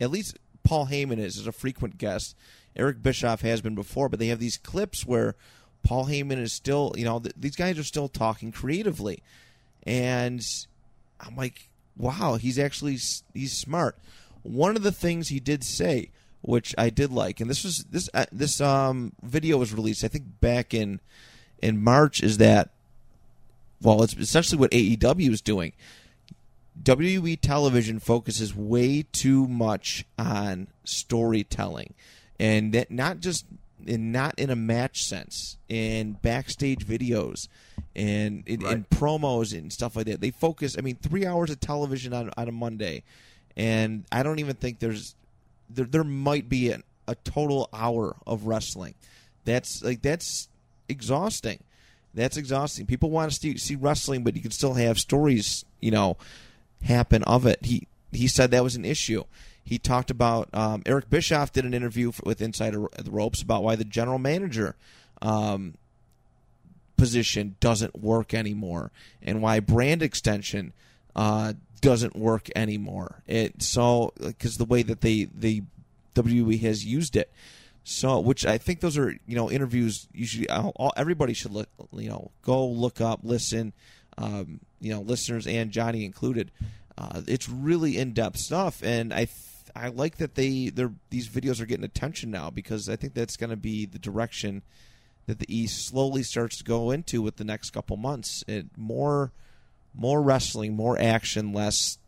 [0.00, 2.34] at least Paul Heyman is, is a frequent guest.
[2.76, 5.36] Eric Bischoff has been before, but they have these clips where
[5.84, 9.22] Paul Heyman is still, you know, th- these guys are still talking creatively,
[9.84, 10.44] and
[11.20, 12.98] I'm like, wow, he's actually
[13.32, 13.96] he's smart.
[14.44, 16.10] One of the things he did say,
[16.42, 20.08] which I did like, and this was this uh, this um video was released, I
[20.08, 21.00] think back in
[21.60, 22.70] in March, is that
[23.82, 25.72] well, it's essentially what AEW is doing.
[26.82, 31.94] WWE television focuses way too much on storytelling,
[32.38, 33.46] and that not just
[33.86, 37.48] and not in a match sense, in backstage videos,
[37.94, 40.20] and in, in promos and stuff like that.
[40.20, 40.76] They focus.
[40.78, 43.04] I mean, three hours of television on on a Monday,
[43.56, 45.14] and I don't even think there's
[45.70, 48.94] there there might be an, a total hour of wrestling.
[49.44, 50.48] That's like that's
[50.88, 51.62] exhausting.
[52.14, 52.86] That's exhausting.
[52.86, 56.16] People want to see, see wrestling, but you can still have stories, you know,
[56.82, 57.64] happen of it.
[57.64, 59.24] He he said that was an issue.
[59.64, 63.64] He talked about um, Eric Bischoff did an interview f- with Inside the Ropes about
[63.64, 64.76] why the general manager
[65.22, 65.74] um,
[66.96, 70.72] position doesn't work anymore and why brand extension
[71.16, 73.22] uh, doesn't work anymore.
[73.26, 75.62] It so because the way that they the
[76.14, 77.30] WWE has used it.
[77.86, 80.08] So, which I think those are you know interviews.
[80.12, 83.74] Usually, all, all, everybody should look you know go look up, listen.
[84.16, 86.50] Um, you know, listeners and Johnny included.
[86.96, 89.30] Uh, it's really in depth stuff, and I th-
[89.76, 93.36] I like that they they're these videos are getting attention now because I think that's
[93.36, 94.62] going to be the direction
[95.26, 98.44] that the East slowly starts to go into with the next couple months.
[98.46, 99.32] It more
[99.94, 101.98] more wrestling, more action, less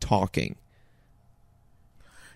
[0.00, 0.56] talking.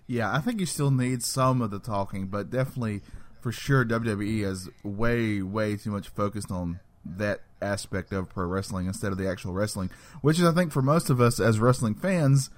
[0.07, 3.03] Yeah, I think you still need some of the talking, but definitely,
[3.41, 8.87] for sure, WWE is way, way too much focused on that aspect of pro wrestling
[8.87, 11.95] instead of the actual wrestling, which is, I think, for most of us as wrestling
[11.95, 12.51] fans,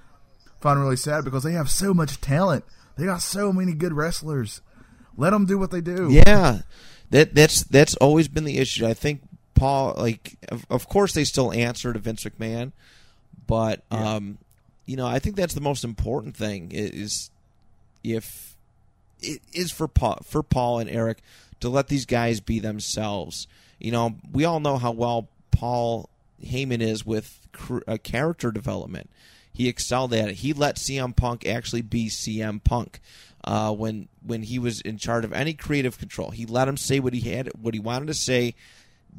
[0.59, 2.65] find really sad because they have so much talent.
[2.97, 4.61] They got so many good wrestlers.
[5.15, 6.09] Let them do what they do.
[6.11, 6.61] Yeah,
[7.11, 8.85] that that's that's always been the issue.
[8.87, 9.21] I think
[9.63, 12.73] Paul, like, of, of course, they still answer to Vince McMahon,
[13.47, 14.15] but Yeah.
[14.15, 14.37] um,
[14.85, 17.29] you know, I think that's the most important thing is
[18.03, 18.57] if
[19.21, 21.19] it is for Paul, for Paul and Eric
[21.61, 23.47] to let these guys be themselves.
[23.79, 26.09] You know, we all know how well Paul
[26.43, 29.09] Heyman is with cr- uh, character development.
[29.53, 30.35] He excelled at it.
[30.35, 32.99] He let CM Punk actually be CM Punk
[33.45, 36.31] uh, when when he was in charge of any creative control.
[36.31, 38.55] He let him say what he had, what he wanted to say.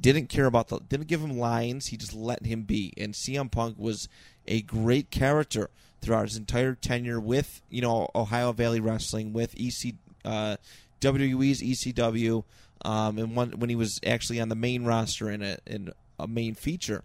[0.01, 1.87] Didn't care about the, didn't give him lines.
[1.87, 2.93] He just let him be.
[2.97, 4.09] And CM Punk was
[4.47, 5.71] a great character
[6.03, 10.57] throughout his entire tenure with you know Ohio Valley Wrestling, with EC uh,
[11.01, 12.45] WWE's ECW,
[12.85, 16.27] um, and one, when he was actually on the main roster in a in a
[16.27, 17.03] main feature.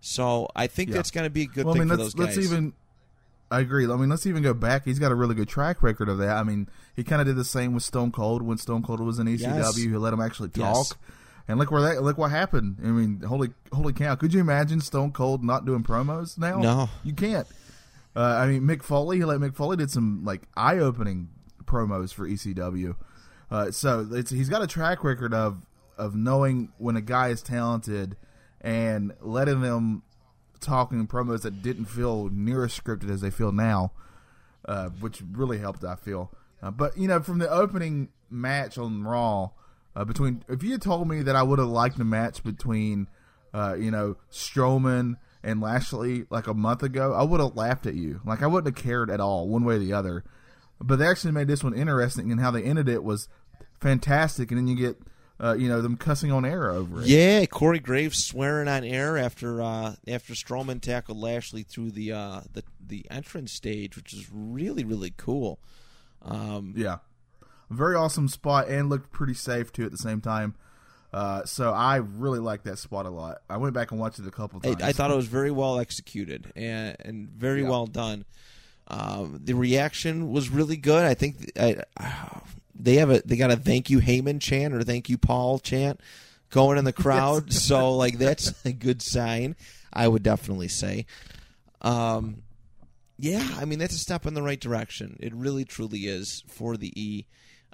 [0.00, 0.96] So I think Yeah.
[0.96, 2.36] that's going to be a good well, I thing mean, for let's those guys.
[2.36, 2.72] let's even.
[3.50, 3.90] I agree.
[3.90, 4.84] I mean, let's even go back.
[4.84, 6.36] He's got a really good track record of that.
[6.36, 9.18] I mean, he kind of did the same with Stone Cold when Stone Cold was
[9.18, 9.40] in ECW.
[9.40, 9.74] Yes.
[9.76, 10.76] He let him actually talk.
[10.76, 10.94] Yes.
[11.48, 12.76] And look where that look what happened.
[12.84, 14.14] I mean, holy holy cow!
[14.14, 16.58] Could you imagine Stone Cold not doing promos now?
[16.58, 16.90] No.
[17.02, 17.46] you can't.
[18.14, 19.18] Uh, I mean, Mick Foley.
[19.18, 21.28] He let Mick Foley did some like eye opening
[21.64, 22.96] promos for ECW.
[23.50, 25.64] Uh, so it's, he's got a track record of
[25.96, 28.16] of knowing when a guy is talented
[28.60, 30.02] and letting them
[30.60, 33.92] talk in promos that didn't feel near as scripted as they feel now,
[34.66, 35.82] uh, which really helped.
[35.82, 36.30] I feel,
[36.62, 39.50] uh, but you know, from the opening match on Raw,
[39.98, 43.08] uh, between if you had told me that I would have liked the match between,
[43.52, 47.94] uh, you know, Strowman and Lashley like a month ago, I would have laughed at
[47.94, 48.20] you.
[48.24, 50.22] Like I wouldn't have cared at all, one way or the other.
[50.80, 53.28] But they actually made this one interesting, and how they ended it was
[53.80, 54.52] fantastic.
[54.52, 54.98] And then you get,
[55.40, 57.08] uh, you know, them cussing on air over it.
[57.08, 62.42] Yeah, Corey Graves swearing on air after uh, after Strowman tackled Lashley through the uh,
[62.52, 65.58] the the entrance stage, which is really really cool.
[66.22, 66.98] Um, Yeah,
[67.70, 70.54] very awesome spot, and looked pretty safe too at the same time.
[71.12, 73.38] Uh, so I really like that spot a lot.
[73.48, 74.82] I went back and watched it a couple I, times.
[74.82, 77.70] I thought it was very well executed and and very Yeah.
[77.70, 78.24] well done.
[78.88, 81.04] Um, the reaction was really good.
[81.04, 82.40] I think th- I,
[82.74, 86.00] they have a they got a thank you Heyman chant or thank you Paul chant
[86.50, 87.52] going in the crowd.
[87.52, 89.56] So like that's a good sign.
[89.92, 91.06] I would definitely say.
[91.80, 92.42] Um,
[93.18, 95.16] yeah, I mean that's a step in the right direction.
[95.20, 97.26] It really truly is for the E.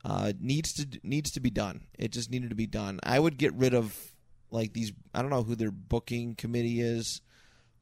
[0.05, 1.87] Uh, needs to needs to be done.
[1.99, 3.01] It just needed to be done.
[3.03, 4.13] I would get rid of
[4.51, 4.93] like these.
[5.15, 7.23] I don't know who their booking committee is,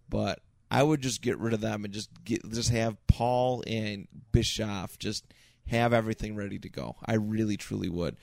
[0.09, 4.07] but I would just get rid of them and just get just have Paul and
[4.31, 5.25] Bischoff just
[5.67, 6.97] have everything ready to go.
[7.05, 8.17] I really truly would.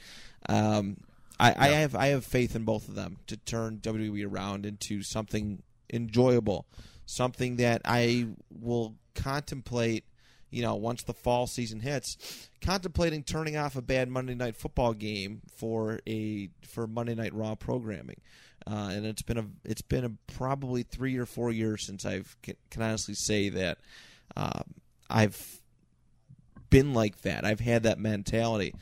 [0.47, 0.97] Um,
[1.39, 5.03] I, I have I have faith in both of them to turn WWE around into
[5.03, 6.65] something enjoyable,
[7.05, 10.05] something that I will contemplate.
[10.51, 14.93] You know, once the fall season hits, contemplating turning off a bad Monday Night Football
[14.93, 18.19] game for a for Monday Night Raw programming,
[18.65, 22.35] uh, and it's been a it's been a probably three or four years since I've
[22.41, 23.77] can, can honestly say that
[24.35, 24.63] um,
[25.09, 25.61] I've
[26.69, 27.45] been like that.
[27.45, 28.73] I've had that mentality.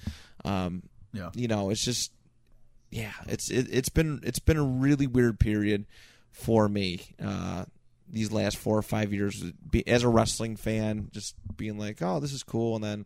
[0.46, 1.30] Um, Yeah.
[1.34, 2.12] you know, it's just
[2.92, 5.86] yeah, it's it, it's been it's been a really weird period
[6.32, 7.02] for me.
[7.22, 7.66] Uh,
[8.10, 12.20] these last four or five years, be, as a wrestling fan, just being like, oh,
[12.20, 13.06] this is cool, and then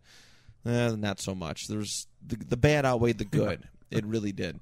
[0.65, 1.67] eh, not so much.
[1.67, 3.67] There's the the bad outweighed the good.
[3.89, 4.59] it really did.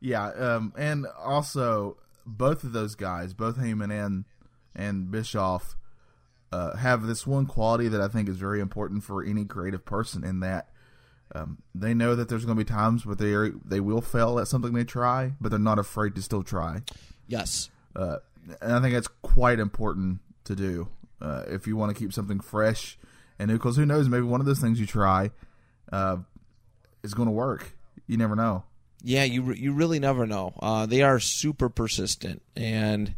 [0.00, 4.24] Yeah, um, and also both of those guys, both Heyman and
[4.74, 5.76] and Bischoff,
[6.52, 10.24] uh, have this one quality that I think is very important for any creative person.
[10.24, 10.68] In that
[11.34, 14.38] um, they know that there's going to be times where they are, they will fail
[14.38, 16.82] at something they try, but they're not afraid to still try.
[17.26, 17.70] Yes.
[17.96, 18.18] Uh,
[18.60, 20.88] and I think that's quite important to do
[21.20, 22.98] uh, if you want to keep something fresh
[23.38, 23.56] and new.
[23.56, 25.30] Because who knows, maybe one of those things you try
[25.92, 26.18] uh,
[27.02, 27.76] is going to work.
[28.06, 28.64] You never know.
[29.02, 30.54] Yeah, you re- you really never know.
[30.60, 33.14] Uh, they are super persistent, and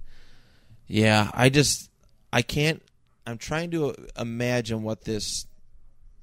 [0.86, 1.90] yeah, I just
[2.32, 2.82] I can't.
[3.26, 5.46] I'm trying to imagine what this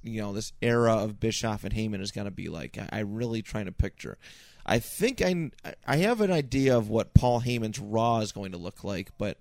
[0.01, 2.77] you know this era of Bischoff and Heyman is going to be like.
[2.77, 4.17] I, I'm really trying to picture.
[4.65, 5.51] I think I
[5.85, 9.37] I have an idea of what Paul Heyman's Raw is going to look like, but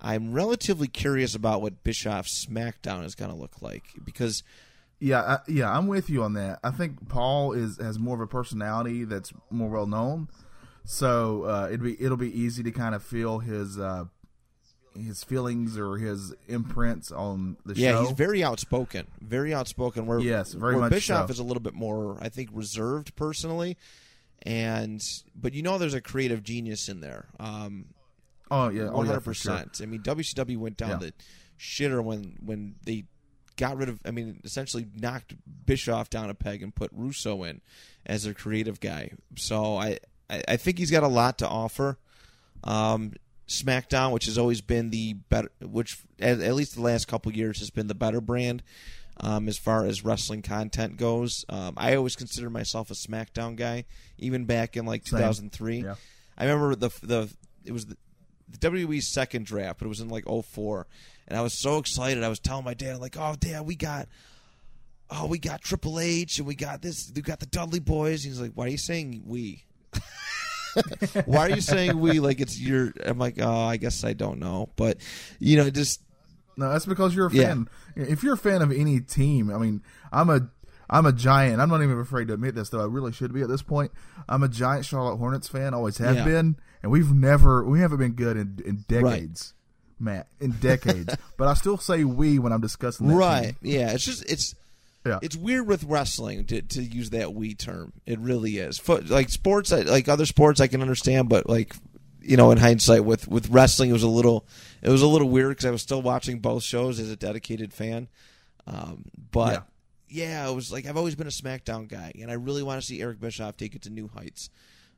[0.00, 4.42] I'm relatively curious about what Bischoff's SmackDown is going to look like because
[5.00, 6.58] Yeah, I, yeah, I'm with you on that.
[6.62, 10.28] I think Paul is has more of a personality that's more well known,
[10.84, 14.04] so uh, it'd be it'll be easy to kind of feel his uh,
[14.94, 18.00] his feelings or his imprints on the Yeah, show.
[18.02, 19.06] Yeah, he's very outspoken.
[19.20, 20.06] Very outspoken.
[20.06, 21.32] Where Yes, very where much Bischoff so.
[21.32, 23.76] is a little bit more, I think, reserved personally.
[24.44, 25.02] And
[25.34, 27.28] but you know, there's a creative genius in there.
[27.40, 27.86] Um,
[28.50, 29.80] oh yeah, oh one hundred percent.
[29.82, 30.96] I mean, WCW went down Yeah.
[30.98, 31.12] the
[31.58, 33.04] shitter when when they
[33.56, 34.00] got rid of.
[34.04, 37.62] I mean, essentially knocked Bischoff down a peg and put Russo in
[38.04, 39.12] as their creative guy.
[39.36, 41.98] So I I, I think he's got a lot to offer.
[42.64, 43.12] Um,
[43.48, 47.58] SmackDown, which has always been the better, which at, at least the last couple years
[47.60, 48.62] has been the better brand
[49.18, 51.44] um, as far as wrestling content goes.
[51.48, 53.84] Um, I always consider myself a SmackDown guy,
[54.18, 55.18] even back in like Same.
[55.20, 55.78] 2003.
[55.82, 55.94] Yeah.
[56.36, 57.30] I remember the the
[57.64, 57.96] it was the,
[58.48, 60.86] the WWE's second draft, but it was in like 04.
[61.28, 62.22] and I was so excited.
[62.22, 64.08] I was telling my dad like, "Oh, dad, we got."
[65.10, 67.12] Oh, we got Triple H and we got this.
[67.14, 68.24] We got the Dudley Boyz.
[68.24, 69.62] He's like, "Why are you saying we?
[71.26, 72.20] Why are you saying we?
[72.20, 74.96] Like it's your?" I'm like, "Oh, I guess I don't know." But
[75.38, 76.00] you know, just
[76.56, 77.48] No, that's because you're a Yeah.
[77.48, 77.68] fan.
[77.96, 79.82] If you're a fan of any team, I mean,
[80.12, 80.48] I'm a
[80.90, 81.60] I'm a giant.
[81.62, 82.80] I'm not even afraid to admit this, though.
[82.82, 83.90] I really should be at this point.
[84.28, 85.72] I'm a giant Charlotte Hornets fan.
[85.72, 86.24] Always have Yeah.
[86.24, 89.54] been, and we've never we haven't been good in, in decades,
[89.98, 90.28] Matt.
[90.40, 93.54] In decades, but I still say we when I'm discussing that right, team.
[93.62, 93.92] yeah.
[93.92, 94.54] It's just it's
[95.06, 95.18] Yeah.
[95.22, 97.92] it's weird with wrestling to to use that we term.
[98.06, 98.78] It really is.
[98.78, 101.74] Foot like sports, like other sports, I can understand, but like
[102.24, 104.46] you know, in hindsight, with with wrestling, it was a little
[104.82, 107.72] it was a little weird because I was still watching both shows as a dedicated
[107.72, 108.08] fan.
[108.66, 109.66] Um, but
[110.08, 112.86] yeah, it was like I've always been a SmackDown guy, and I really want to
[112.86, 114.50] see Eric Bischoff take it to new heights.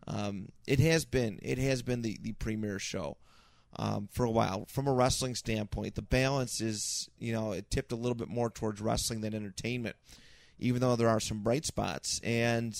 [0.06, 3.16] Um, it has been it has been the the premier show
[3.76, 5.94] um, for a while from a wrestling standpoint.
[5.94, 9.96] The balance is you know it tipped a little bit more towards wrestling than entertainment,
[10.58, 12.20] even though there are some bright spots.
[12.22, 12.76] And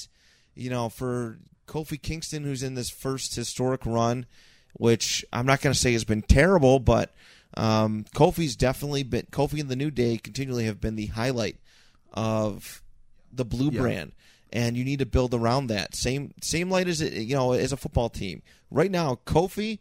[0.54, 4.26] you know for Kofi Kingston, who's in this first historic run,
[4.74, 7.14] which I'm not going to say has been terrible, but
[7.56, 11.56] um, Kofi's definitely been Kofi and the New Day continually have been the highlight
[12.12, 12.82] of
[13.32, 13.80] the blue Yeah.
[13.80, 14.12] brand
[14.52, 15.94] and you need to build around that.
[15.94, 18.42] Same same light as it you know as a football team.
[18.70, 19.78] Right now Kofi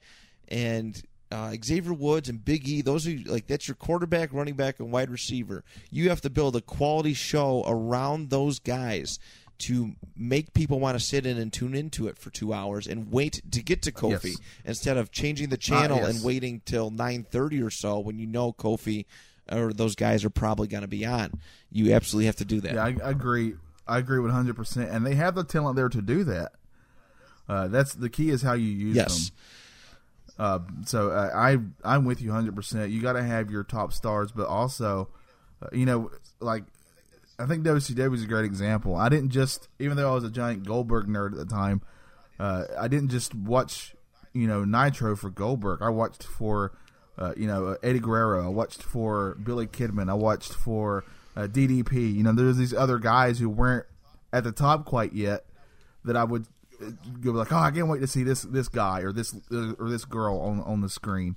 [0.48, 4.80] and uh, Xavier Woods and Big E those are like that's your quarterback running back
[4.80, 5.64] and wide receiver.
[5.92, 9.20] You have to build a quality show around those guys
[9.58, 13.12] to make people want to sit in and tune into it for two hours and
[13.12, 14.38] wait to get to Kofi Yes.
[14.66, 16.16] instead of changing the channel yes.
[16.16, 19.06] and waiting till 9:30 or so when you know Kofi
[19.52, 21.40] or those guys are probably going to be on.
[21.72, 22.74] You absolutely have to do that.
[22.74, 23.56] Yeah, I, I agree.
[23.88, 24.90] I agree one hundred percent.
[24.90, 26.54] And they have the talent there to do that.
[27.48, 29.30] Uh, that's the key is how you use yes.
[29.30, 29.36] them.
[30.38, 32.92] Uh, so uh, I I'm with you hundred percent.
[32.92, 35.10] You got to have your top stars, but also,
[35.62, 36.64] uh, you know, like
[37.38, 38.96] I think WCW is a great example.
[38.96, 41.82] I didn't just, even though I was a giant Goldberg nerd at the time,
[42.40, 43.96] uh, I didn't just watch,
[44.34, 45.82] you know, Nitro for Goldberg.
[45.82, 46.78] I watched for,
[47.18, 48.46] uh, you know, Eddie Guerrero.
[48.46, 50.10] I watched for Billy Kidman.
[50.10, 51.04] I watched for
[51.36, 52.14] uh, DDP.
[52.14, 53.86] You know, there's these other guys who weren't
[54.32, 55.46] at the top quite yet
[56.06, 56.46] that I would
[56.82, 59.74] uh, go like, oh, I can't wait to see this this guy or this uh,
[59.80, 61.36] or this girl on on the screen,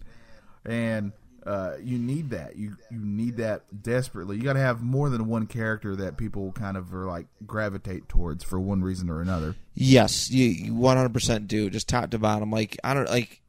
[0.65, 1.13] and
[1.47, 2.57] uh, you need that.
[2.57, 4.37] You you need that desperately.
[4.37, 8.09] You got to have more than one character that people kind of are like gravitate
[8.09, 9.55] towards for one reason or another.
[9.75, 11.71] Yes, you you 100% do.
[11.71, 12.51] Just top to bottom.
[12.51, 13.41] Like I don't like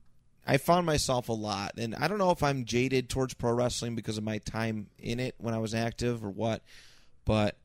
[0.45, 3.95] I found myself a lot and I don't know if I'm jaded towards pro wrestling
[3.95, 6.63] because of my time in it when I was active or what,
[7.25, 7.57] but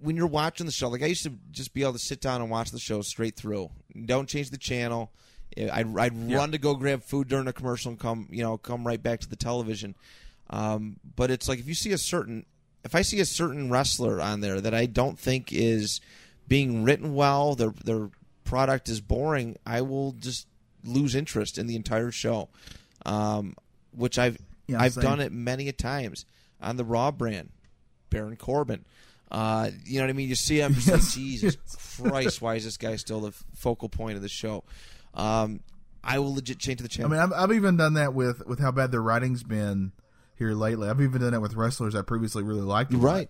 [0.00, 2.40] when you're watching the show, like I used to just be able to sit down
[2.40, 3.70] and watch the show straight through.
[4.06, 5.10] Don't change the channel.
[5.56, 8.86] I'd, I'd run to go grab food during a commercial and come, you know, come
[8.86, 9.94] right back to the television.
[10.50, 12.44] Um, but it's like if you see a certain,
[12.84, 16.00] if I see a certain wrestler on there that I don't think is
[16.48, 18.10] being written well, their their
[18.44, 20.46] product is boring, I will just
[20.84, 22.48] lose interest in the entire show.
[23.06, 23.56] Um,
[23.94, 25.02] which I've Yeah, I've same.
[25.02, 26.24] done it many a times
[26.60, 27.50] on the Raw brand,
[28.10, 28.84] Baron Corbin.
[29.30, 30.28] Uh, you know what I mean?
[30.28, 31.56] You see, I'm just like, Jesus.
[32.00, 34.62] Christ, why is this guy still the focal point of the show?
[35.14, 35.60] Um,
[36.04, 37.10] I will legit change the I channel.
[37.10, 39.92] mean, I've, I've even done that with with how bad their writing's been
[40.36, 40.88] here lately.
[40.88, 42.92] I've even done that with wrestlers I previously really liked.
[42.94, 43.28] right?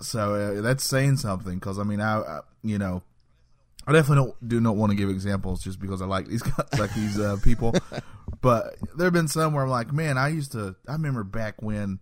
[0.00, 3.02] So uh, that's saying something because I mean, I, I you know,
[3.86, 6.78] I definitely don't do not want to give examples just because I like these guys,
[6.78, 7.74] like these uh, people.
[8.40, 10.76] but there have been some where I'm like, man, I used to.
[10.86, 12.00] I remember back when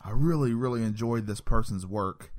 [0.00, 2.30] I really, really enjoyed this person's work,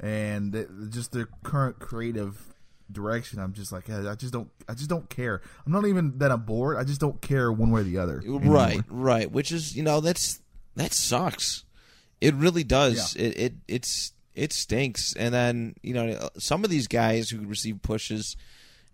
[0.00, 2.51] and it, just their current creative
[2.92, 3.38] direction.
[3.38, 5.40] I'm just like, I just don't, I just don't care.
[5.66, 6.76] I'm not even that I'm bored.
[6.76, 8.18] I just don't care one way or the other.
[8.18, 8.54] anymore.
[8.54, 9.30] Right, right.
[9.30, 10.40] Which is, you know, that's
[10.76, 11.64] that sucks.
[12.20, 13.16] It really does.
[13.16, 15.14] It, it it's it stinks.
[15.16, 18.36] And then you know, some of these guys who receive pushes,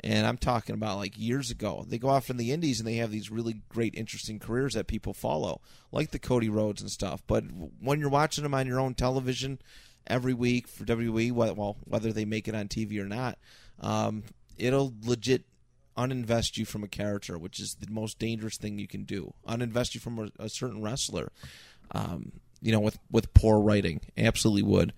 [0.01, 2.96] and I'm talking about like years ago, they go off in the indies and they
[2.96, 5.61] have these really great, interesting careers that people follow,
[5.92, 7.22] like the Cody Rhodes and stuff.
[7.26, 7.44] But
[7.80, 9.61] when you're watching them on your own television
[10.07, 13.38] every week for WWE, well, whether they make it on TV or not,
[13.81, 14.24] um,
[14.57, 15.45] it'll legit
[15.97, 19.35] uninvest you from a character, which is the most dangerous thing you can do.
[19.49, 21.33] Uninvest you from a, a certain wrestler.
[21.91, 24.93] Um, you know, with with poor writing, absolutely would.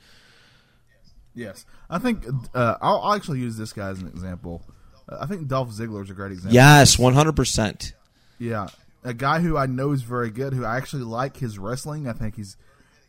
[1.34, 4.62] Yes, I think uh, I'll, I'll actually use this guy as an example.
[5.08, 6.54] Uh, I think Dolph Ziggler is a great example.
[6.54, 7.94] Yes, one hundred percent.
[8.38, 8.68] Yeah,
[9.04, 10.52] a guy who I know is very good.
[10.52, 12.08] Who I actually like his wrestling.
[12.08, 12.56] I think he's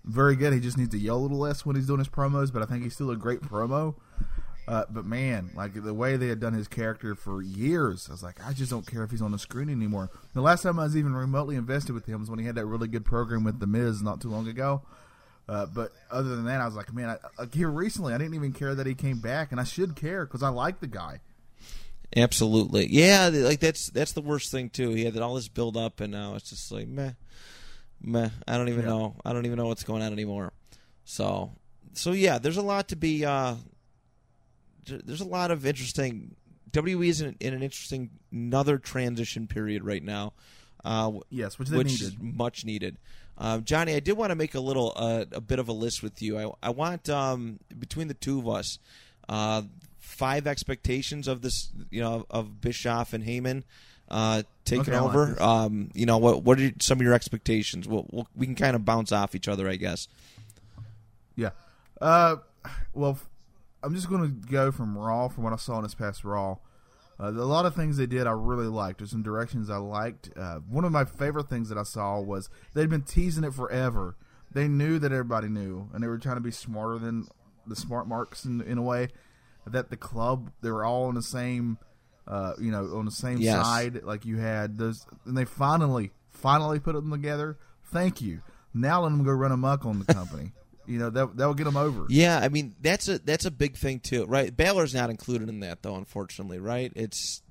[0.03, 0.53] very good.
[0.53, 2.65] He just needs to yell a little less when he's doing his promos, but I
[2.65, 3.95] think he's still a great promo.
[4.67, 8.23] Uh, but man, like the way they had done his character for years, I was
[8.23, 10.09] like, I just don't care if he's on the screen anymore.
[10.33, 12.65] The last time I was even remotely invested with him was when he had that
[12.67, 14.83] really good program with The Miz not too long ago.
[15.49, 18.35] Uh, but other than that, I was like, man, I, like here recently, I didn't
[18.35, 21.19] even care that he came back, and I should care because I like the guy.
[22.15, 23.29] Absolutely, yeah.
[23.33, 24.91] Like that's that's the worst thing too.
[24.91, 27.11] He had all this build up, and now it's just like meh,
[28.01, 28.29] meh.
[28.47, 28.89] I don't even Yeah.
[28.89, 29.15] know.
[29.25, 30.53] I don't even know what's going on anymore.
[31.03, 31.51] So,
[31.93, 32.37] so yeah.
[32.37, 33.25] There's a lot to be.
[33.25, 33.55] Uh,
[34.85, 36.35] there's a lot of interesting.
[36.71, 40.33] WWE is in, in an interesting another transition period right now.
[40.83, 42.01] Uh, Yes, which which needed.
[42.07, 42.97] is much needed.
[43.37, 46.03] Um, Johnny, I did want to make a little, uh, a bit of a list
[46.03, 46.37] with you.
[46.37, 48.77] I, I want um, between the two of us,
[49.27, 49.63] uh,
[49.99, 53.63] five expectations of this, you know, of Bischoff and Heyman
[54.09, 55.41] uh, taking Okay, I like over.
[55.41, 57.87] um, you know, what what are some of your expectations?
[57.87, 60.07] We'll, we'll, we can kind of bounce off each other, I guess.
[61.35, 61.51] Yeah.
[61.99, 62.37] Uh,
[62.93, 63.17] well,
[63.83, 66.57] I'm just going to go from Raw from what I saw in this past Raw.
[67.19, 68.99] Uh, a lot of things they did I really liked.
[68.99, 70.29] There's some directions I liked.
[70.35, 74.15] Uh, one of my favorite things that I saw was they'd been teasing it forever.
[74.53, 77.27] They knew that everybody knew, and they were trying to be smarter than
[77.67, 79.09] the smart marks in, in a way.
[79.67, 81.77] That the club they were all on the same,
[82.27, 83.63] uh, you know, on the same Yes.
[83.63, 84.03] side.
[84.03, 87.57] Like you had those, and they finally, finally put them together.
[87.93, 88.41] Thank you.
[88.73, 90.53] Now let them go run amok on the company.
[90.91, 92.05] You know that that will get them over.
[92.09, 94.55] Yeah, I mean that's a that's a big thing too, right?
[94.55, 96.91] Balor's not included in that though, unfortunately, right?
[96.95, 97.41] It's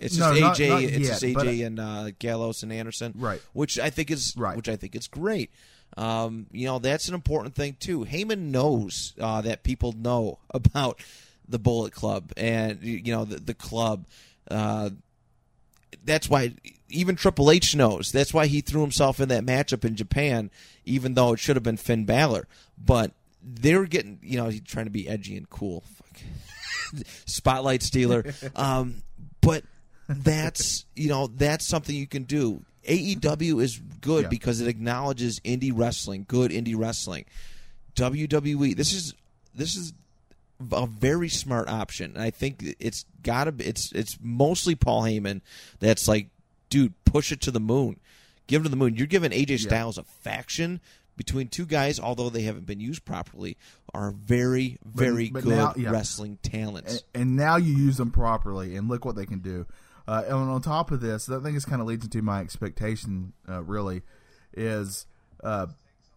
[0.00, 2.72] it's No, just not- AJ, not it's yet, just AJ but- and uh, Gallows and
[2.72, 3.40] Anderson, Right.
[3.52, 4.56] Which I think is Right.
[4.56, 5.50] which I think is great.
[5.96, 8.04] Um, you know, that's an important thing too.
[8.04, 11.00] Heyman knows uh, that people know about
[11.48, 14.06] the Bullet Club and you know the, the club.
[14.50, 14.90] Uh,
[16.04, 16.52] that's why
[16.88, 18.12] even Triple H knows.
[18.12, 20.50] That's why he threw himself in that matchup in Japan,
[20.84, 22.46] even though it should have been Finn Balor.
[22.78, 23.12] But
[23.42, 25.82] they're getting, you know, he's trying to be edgy and cool.
[27.26, 28.24] Spotlight stealer.
[28.54, 29.02] Um,
[29.40, 29.64] but
[30.08, 32.62] that's, you know, that's something you can do.
[32.88, 34.28] AEW is good Yeah.
[34.28, 37.24] because it acknowledges indie wrestling, good indie wrestling.
[37.96, 39.14] WWE, this is
[39.54, 39.92] this is
[40.72, 42.12] a very smart option.
[42.14, 45.40] And I think it's got to it's it's mostly Paul Heyman
[45.80, 46.28] that's like,
[46.70, 47.98] dude, push it to the moon.
[48.46, 48.94] Give it to the moon.
[48.96, 50.80] You're giving AJ Styles a faction
[51.16, 53.56] between two guys, although they haven't been used properly,
[53.94, 55.90] are very, very but good now- yeah.
[55.90, 57.02] wrestling talents.
[57.14, 59.66] and, and now you use them properly, and look what they can do.
[60.06, 63.32] Uh, and on top of this, I think this kind of leads into my expectation.
[63.48, 64.02] Uh, really,
[64.52, 65.06] is
[65.42, 65.66] uh,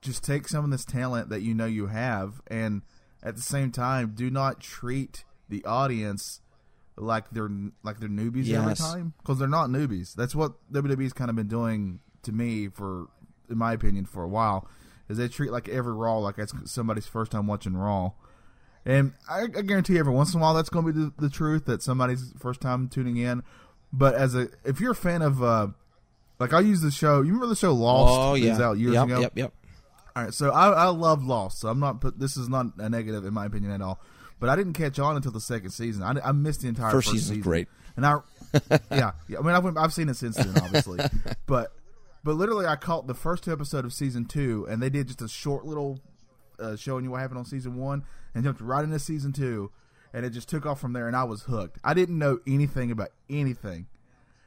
[0.02, 2.84] just take some of this talent that you know you have, and
[3.24, 6.42] at the same time, do not treat the audience
[7.00, 7.50] like they're
[7.84, 10.14] like they're newbies every time because they're not newbies.
[10.14, 13.08] That's what WWE's kind of been doing to me for,
[13.50, 14.68] in my opinion, for a while.
[15.08, 18.12] Is they treat like every Raw like it's somebody's first time watching Raw.
[18.86, 21.30] And I, I guarantee every once in a while that's going to be the, the
[21.30, 23.44] truth that somebody's first time tuning in.
[23.92, 25.68] But as a if you're a fan of uh
[26.40, 28.14] like I use the show, you remember the show Lost?
[28.20, 29.20] oh yeah, out years yep, ago.
[29.20, 29.54] yep, yep.
[30.16, 31.60] All right, so I, I love Lost.
[31.60, 32.20] So I'm not.
[32.20, 34.00] This is not a negative in my opinion at all.
[34.40, 36.04] But I didn't catch on until the second season.
[36.04, 37.42] I, I missed the entire First first, season.
[37.42, 37.68] great.
[37.96, 38.20] And I,
[38.92, 39.40] yeah, yeah.
[39.40, 41.00] I mean, I've, I've seen it since then, obviously.
[41.46, 41.74] but
[42.24, 45.22] but literally, I caught the first two episode of season two, and they did just
[45.22, 46.00] a short little
[46.60, 49.72] uh, showing you what happened on season one, and jumped right into season two,
[50.14, 51.08] and it just took off from there.
[51.08, 51.80] And I was hooked.
[51.84, 53.88] I didn't know anything about anything,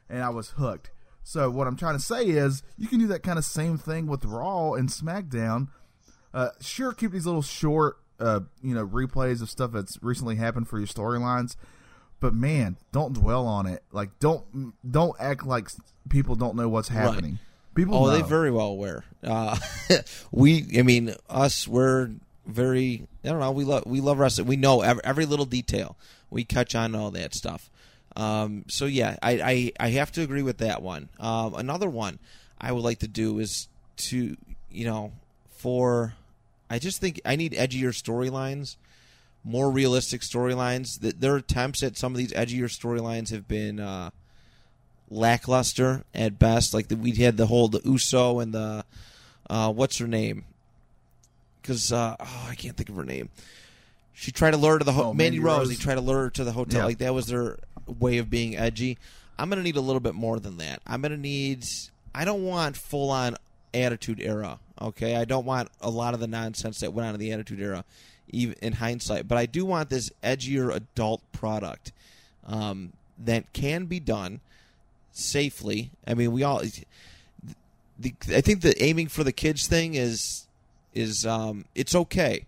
[0.09, 0.91] and I was hooked.
[1.23, 4.07] So what I'm trying to say is, you can do that kind of same thing
[4.07, 5.69] with Raw and SmackDown.
[6.33, 10.67] Uh, sure, keep these little short, uh, you know, replays of stuff that's recently happened
[10.67, 11.55] for your storylines.
[12.19, 13.83] But man, don't dwell on it.
[13.91, 15.67] Like, don't don't act like
[16.09, 17.39] people don't know what's happening.
[17.75, 18.11] People, Oh, know.
[18.11, 19.03] they very well aware.
[19.23, 19.57] Uh,
[20.31, 22.11] we, I mean, us, we're
[22.45, 23.07] very.
[23.25, 23.51] I don't know.
[23.51, 24.47] We love we love wrestling.
[24.47, 25.97] We know every, every little detail.
[26.29, 27.69] We catch on all that stuff.
[28.15, 31.09] Um, so yeah, I, I I have to agree with that one.
[31.19, 32.19] Um, another one
[32.61, 33.67] I would like to do is
[33.97, 34.37] to
[34.69, 35.11] you know
[35.57, 36.13] for
[36.73, 38.77] I just think I need edgier storylines,
[39.43, 40.99] more realistic storylines.
[41.01, 43.79] That their attempts at some of these edgier storylines have been.
[43.79, 44.09] Uh,
[45.09, 46.73] lackluster at best.
[46.73, 48.83] Like the, we had the whole the Uso and the
[49.49, 50.45] uh, what's her name?
[51.61, 53.29] Because uh, oh, I can't think of her name.
[54.13, 55.57] She tried to lure her to the ho- Oh, Mandy, Mandy Rose.
[55.59, 55.69] Rose.
[55.71, 56.81] He tried to lure her to the hotel.
[56.81, 56.85] Yeah.
[56.85, 58.97] Like that was their way of being edgy.
[59.37, 60.81] I'm gonna need a little bit more than that.
[60.85, 61.65] I'm gonna need.
[62.13, 63.37] I don't want full on
[63.73, 64.59] Attitude Era.
[64.81, 67.59] Okay, I don't want a lot of the nonsense that went on in the Attitude
[67.61, 67.83] Era,
[68.29, 69.27] even in hindsight.
[69.27, 71.91] But I do want this edgier adult product
[72.47, 74.39] um, that can be done
[75.11, 75.91] safely.
[76.07, 76.61] I mean, we all.
[77.99, 80.47] The, I think the aiming for the kids thing is
[80.93, 82.45] is um, it's okay,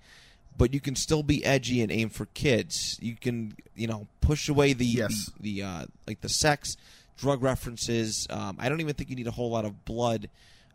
[0.57, 2.97] but you can still be edgy and aim for kids.
[3.01, 5.31] You can you know push away the Yes.
[5.39, 6.75] the, the uh, like the sex,
[7.17, 8.25] drug references.
[8.31, 10.29] Um, I don't even think you need a whole lot of blood,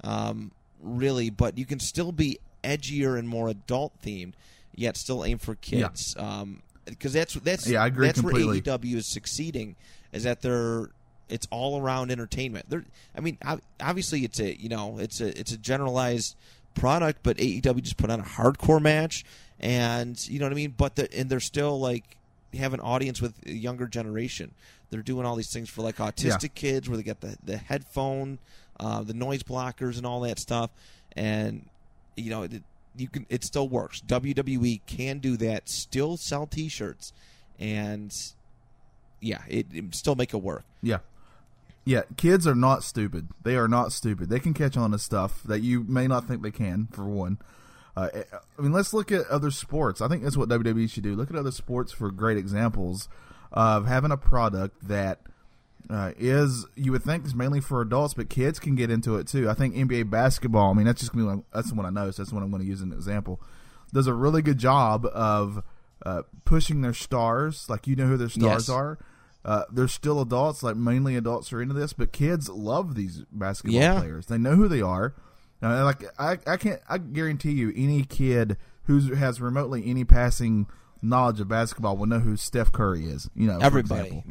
[0.04, 0.52] um,
[0.82, 4.32] really, but you can still be edgier and more adult themed,
[4.74, 6.14] yet still aim for kids.
[6.18, 8.60] Um, because that's that's Yeah, I agree that's completely.
[8.60, 9.76] where AEW is succeeding
[10.12, 10.90] is that they're
[11.28, 12.68] it's all around entertainment.
[12.68, 12.84] They're,
[13.16, 13.38] I mean,
[13.80, 16.36] obviously it's a you know it's a it's a generalized
[16.74, 19.24] product, but AEW just put on a hardcore match,
[19.60, 20.74] and you know what I mean.
[20.76, 22.16] But the, and they're still like
[22.54, 24.52] have an audience with a younger generation.
[24.90, 28.38] They're doing all these things for like autistic kids, where they get the the headphone,
[28.80, 30.70] uh, the noise blockers, and all that stuff,
[31.14, 31.68] and
[32.16, 32.42] you know.
[32.42, 32.62] It,
[32.96, 34.02] you can it still works.
[34.04, 37.12] WWE can do that, still sell t-shirts
[37.60, 38.12] and
[39.20, 40.64] yeah, it, it still make it work.
[40.82, 40.98] Yeah.
[41.84, 43.28] Yeah, kids are not stupid.
[43.42, 44.28] They are not stupid.
[44.28, 47.38] They can catch on to stuff that you may not think they can, for one.
[47.96, 48.08] Uh,
[48.58, 50.00] I mean, let's look at other sports.
[50.00, 51.14] I think that's what WWE should do.
[51.14, 53.08] Look at other sports for great examples
[53.50, 55.20] of having a product that
[55.90, 59.26] uh, is you would think is mainly for adults, but kids can get into it
[59.26, 59.50] too.
[59.50, 60.70] I think NBA basketball.
[60.70, 62.44] I mean, that's just gonna be that's the one I know, so that's the one
[62.44, 63.40] I'm going to use as an example.
[63.92, 65.64] Does a really good job of
[66.06, 68.70] uh, pushing their stars, like you know who their stars Yes.
[68.70, 68.98] are.
[69.44, 73.80] Uh, they're still adults, like mainly adults are into this, but kids love these basketball
[73.80, 73.98] Yeah.
[73.98, 74.26] players.
[74.26, 75.14] They know who they are.
[75.62, 80.66] Uh, like I, I can't, I guarantee you, any kid who has remotely any passing
[81.02, 83.28] knowledge of basketball will know who Steph Curry is.
[83.34, 84.22] You know, Everybody,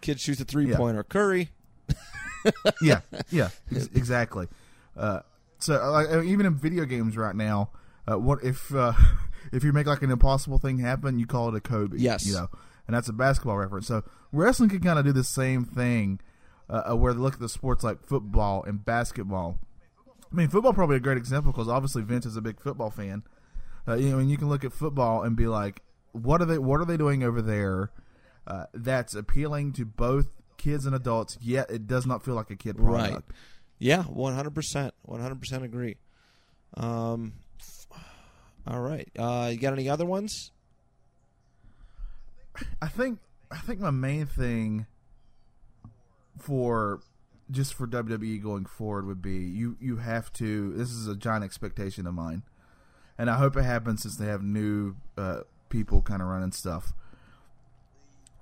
[0.00, 1.02] kid shoots a three pointer.
[1.02, 1.50] Curry,
[2.82, 3.00] yeah,
[3.30, 4.48] yeah, ex- exactly.
[4.96, 5.20] Uh,
[5.58, 7.70] so, uh, like, uh, even in video games right now,
[8.10, 8.92] uh, what if uh,
[9.52, 11.96] if you make like an impossible thing happen, you call it a Kobe?
[11.98, 12.26] Yes.
[12.26, 12.48] you know,
[12.86, 13.86] and that's a basketball reference.
[13.86, 14.02] So
[14.32, 16.20] wrestling can kind of do the same thing,
[16.68, 19.58] where they look at the sports like football and basketball.
[20.32, 23.22] I mean, football probably a great example because obviously Vince is a big football fan.
[23.86, 25.80] Uh, you know, and you can look at football and be like,
[26.14, 26.58] what are they?
[26.58, 27.90] What are they doing over there?
[28.46, 31.36] Uh, that's appealing to both kids and adults.
[31.40, 33.12] Yet it does not feel like a kid product.
[33.12, 33.22] right?
[33.78, 35.96] Yeah, one hundred percent, one hundred percent agree.
[36.74, 37.34] Um,
[38.66, 39.08] all right.
[39.18, 40.52] Uh, you got any other ones?
[42.80, 43.18] I think
[43.50, 44.86] I think my main thing
[46.38, 47.00] for
[47.50, 51.44] just for WWE going forward would be you you have to this is a giant
[51.44, 52.42] expectation of mine.
[53.16, 55.40] And I hope it happens since they have new uh,
[55.74, 56.92] people kind of running stuff.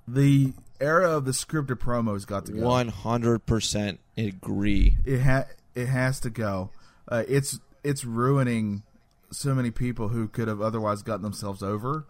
[0.06, 2.60] The era of the scripted promos got to go.
[2.66, 4.96] One hundred percent agree.
[5.04, 6.70] It ha- it has to go.
[7.08, 8.82] Uh, it's it's ruining
[9.30, 12.04] so many people who could have otherwise gotten themselves over.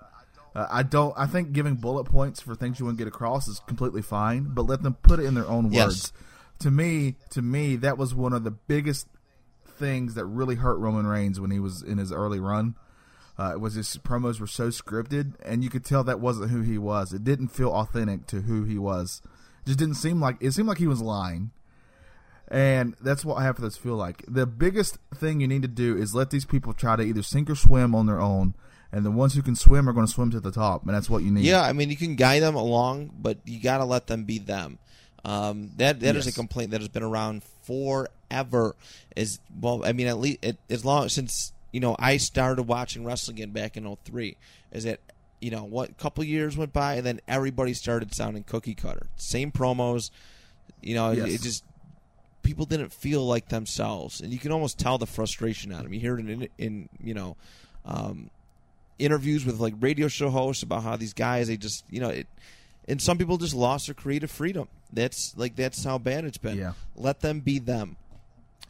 [0.54, 1.14] Uh, I don't.
[1.16, 4.48] I think giving bullet points for things you want to get across is completely fine,
[4.54, 5.86] but let them put it in their own Yes.
[5.86, 6.12] words.
[6.60, 9.06] To me, to me, that was one of the biggest
[9.66, 12.74] things that really hurt Roman Reigns when he was in his early run.
[13.42, 16.78] Uh, was his promos were so scripted, and you could tell that wasn't who he
[16.78, 17.12] was.
[17.12, 19.20] It didn't feel authentic to who he was.
[19.62, 21.50] It just didn't seem like it seemed like he was lying.
[22.48, 24.24] And that's what half of those feel like.
[24.28, 27.48] The biggest thing you need to do is let these people try to either sink
[27.48, 28.54] or swim on their own,
[28.92, 31.08] and the ones who can swim are going to swim to the top, and that's
[31.08, 31.44] what you need.
[31.44, 34.38] Yeah, I mean you can guide them along, but you got to let them be
[34.38, 34.78] them.
[35.24, 38.76] Um, that that is a complaint that has been around forever.
[39.16, 43.04] Is well, I mean at least it, as long since you know I started watching
[43.04, 44.36] wrestling again back in 03,
[44.72, 45.00] Is that
[45.40, 45.96] you know what?
[45.98, 50.10] couple years went by and then everybody started sounding cookie cutter, same promos.
[50.80, 51.64] You know, it- it just
[52.42, 55.94] people didn't feel like themselves, and you can almost tell the frustration out of them.
[55.94, 57.36] You hear it in, in you know.
[57.84, 58.30] Um,
[58.98, 62.28] interviews with like radio show hosts about how these guys they just you know it
[62.86, 66.56] and some people just lost their creative freedom that's like that's how bad it's been
[66.58, 66.74] Yeah.
[66.94, 67.96] let them be them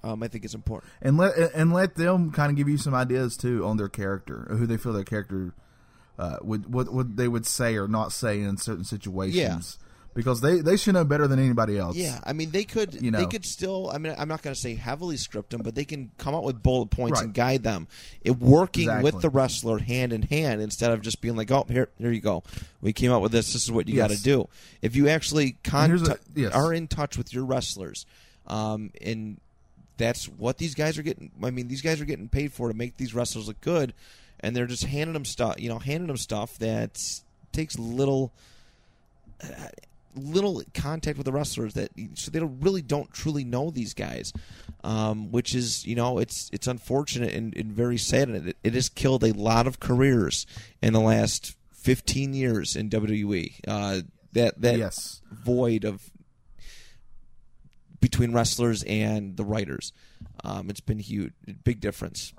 [0.04, 2.94] um, i think it's important and let and let them kind of give you some
[2.94, 5.54] ideas too on their character, who they feel their character
[6.18, 9.78] uh, would what what they would say or not say in certain situations.
[9.80, 9.86] Yeah.
[10.14, 11.96] Because they, they should know better than anybody else.
[11.96, 13.18] yeah i mean they could You know.
[13.18, 15.86] they could still i mean i'm not going to say heavily script them but they
[15.86, 17.24] can come up with bullet points Right.
[17.24, 17.88] and guide them
[18.20, 19.10] it working Exactly.
[19.10, 22.20] with the wrestler hand in hand instead of just being like oh here here you
[22.20, 22.42] go
[22.82, 24.50] we came up with this this is what you got to do
[24.82, 26.52] if you actually contact, a- yes.
[26.52, 28.04] are in touch with your wrestlers
[28.46, 29.40] um, and
[29.96, 31.30] that's what these guys are getting.
[31.42, 33.92] I mean, these guys are getting paid for to make these wrestlers look good,
[34.40, 35.60] and they're just handing them stuff.
[35.60, 36.98] You know, handing them stuff that
[37.52, 38.32] takes little,
[40.14, 41.74] little contact with the wrestlers.
[41.74, 44.32] That so they don't, really don't truly know these guys,
[44.84, 48.74] um, which is you know it's it's unfortunate and, and very sad, and it, it
[48.74, 50.46] has killed a lot of careers
[50.80, 53.52] in the last fifteen years in WWE.
[53.66, 54.00] Uh,
[54.32, 55.20] that that Yes.
[55.30, 56.10] void of
[58.02, 59.94] between wrestlers and the writers.
[60.44, 61.32] Um, it's been huge,
[61.64, 62.34] big difference.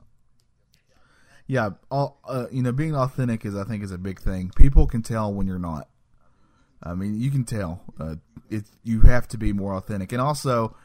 [1.48, 4.52] Yeah, all uh, you know, being authentic is I think is a big thing.
[4.56, 5.88] People can tell when you're not.
[6.84, 7.82] I mean, you can tell.
[8.00, 8.16] Uh,
[8.50, 10.76] it you have to be more authentic, and also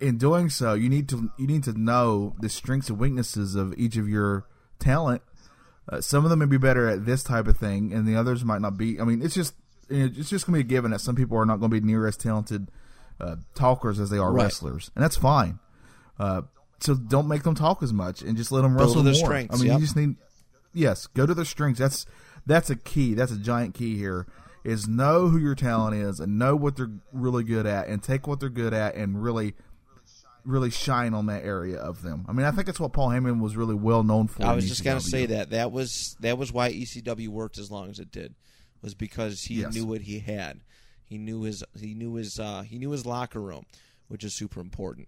[0.00, 3.74] in doing so, you need to you need to know the strengths and weaknesses of
[3.76, 4.46] each of your
[4.78, 5.22] talent.
[5.88, 8.44] Uh, some of them may be better at this type of thing, and the others
[8.44, 9.00] might not be.
[9.00, 9.54] I mean, it's just
[9.88, 11.86] it's just going to be a given that some people are not going to be
[11.86, 12.68] near as talented
[13.20, 14.44] uh, talkers as they are Right.
[14.44, 15.58] wrestlers, and that's fine.
[16.18, 16.42] Uh,
[16.80, 19.24] so don't make them talk as much, and just let them Build wrestle their more.
[19.24, 19.80] strengths, I mean, yep.
[19.80, 20.16] you just need
[20.72, 21.78] yes, go to their strengths.
[21.80, 22.06] That's
[22.46, 23.14] that's a key.
[23.14, 24.26] That's a giant key here.
[24.64, 28.26] Is know who your talent is and know what they're really good at, and take
[28.26, 29.54] what they're good at and really,
[30.44, 32.24] really shine on that area of them.
[32.28, 34.42] I mean, I think that's what Paul Heyman was really well known for.
[34.44, 37.90] I was just gonna say that that was that was why ECW worked as long
[37.90, 38.34] as it did,
[38.82, 39.74] was because he Yes.
[39.74, 40.60] knew what he had.
[41.14, 43.66] He knew his he knew his uh, he knew his locker room,
[44.08, 45.06] which is super important.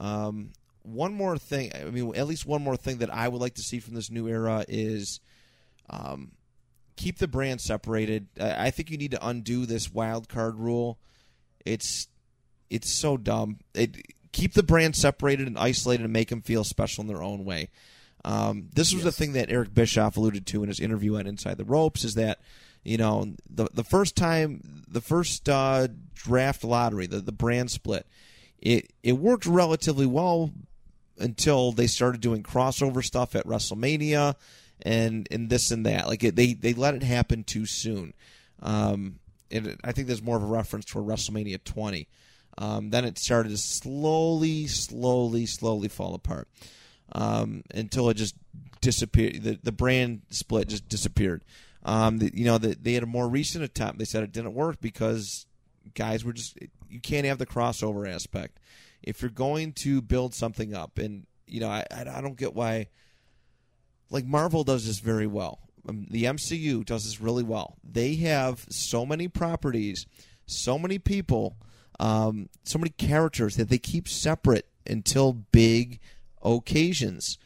[0.00, 1.72] Um, one more thing.
[1.74, 4.10] I mean, at least one more thing that I would like to see from this
[4.10, 5.20] new era is
[5.90, 6.32] um,
[6.96, 8.28] keep the brand separated.
[8.40, 10.98] I, I think you need to undo this wild card rule.
[11.66, 12.08] It's
[12.70, 13.58] it's so dumb.
[13.74, 13.98] It
[14.32, 17.68] keep the brand separated and isolated and make them feel special in their own way.
[18.24, 19.12] Um, this was Yes.
[19.14, 22.14] the thing that Eric Bischoff alluded to in his interview on Inside the Ropes is
[22.14, 22.40] that
[22.82, 28.06] you know the the first time the first uh, draft lottery the the brand split
[28.58, 30.50] it it worked relatively well
[31.18, 34.34] until they started doing crossover stuff at WrestleMania
[34.82, 38.14] and and this and that like it, they they let it happen too soon
[38.60, 39.18] um,
[39.50, 42.08] and I think there's more of a reference to WrestleMania 20
[42.58, 46.48] um, then it started to slowly slowly slowly fall apart
[47.12, 48.34] um, until it just
[48.80, 49.42] disappeared.
[49.42, 51.44] The, the brand split just disappeared.
[51.84, 53.98] Um, you know, the, they had a more recent attempt.
[53.98, 55.46] They said it didn't work because
[55.94, 56.58] guys were just
[56.88, 58.58] you can't have the crossover aspect
[59.02, 60.98] if you're going to build something up.
[60.98, 62.88] And you know, I I, I don't get why.
[64.10, 65.60] Like Marvel does this very well.
[65.88, 67.78] Um, the MCU does this really well.
[67.82, 70.06] They have so many properties,
[70.46, 71.56] so many people,
[71.98, 75.98] um, so many characters that they keep separate until big
[76.42, 77.38] occasions.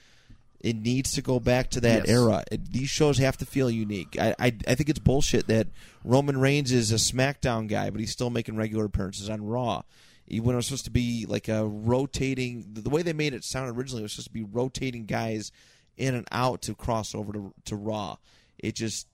[0.66, 2.08] It needs to go back to that Yes.
[2.08, 2.42] era.
[2.50, 4.16] It, these shows have to feel unique.
[4.20, 5.68] I, I I think it's bullshit that
[6.04, 9.82] Roman Reigns is a SmackDown guy, but he's still making regular appearances on Raw.
[10.28, 13.70] When it was supposed to be like a rotating, the way they made it sound
[13.76, 15.52] originally was supposed to be rotating guys
[15.96, 18.16] in and out to cross over to to Raw.
[18.58, 19.06] It just,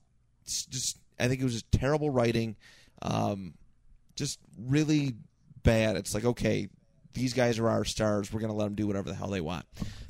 [0.47, 2.55] just I think it was just terrible writing,
[3.03, 3.53] um,
[4.15, 5.13] just really
[5.61, 5.97] bad.
[5.97, 6.69] It's like okay,
[7.13, 8.33] these guys are our stars.
[8.33, 9.65] We're gonna let them do whatever the hell they want.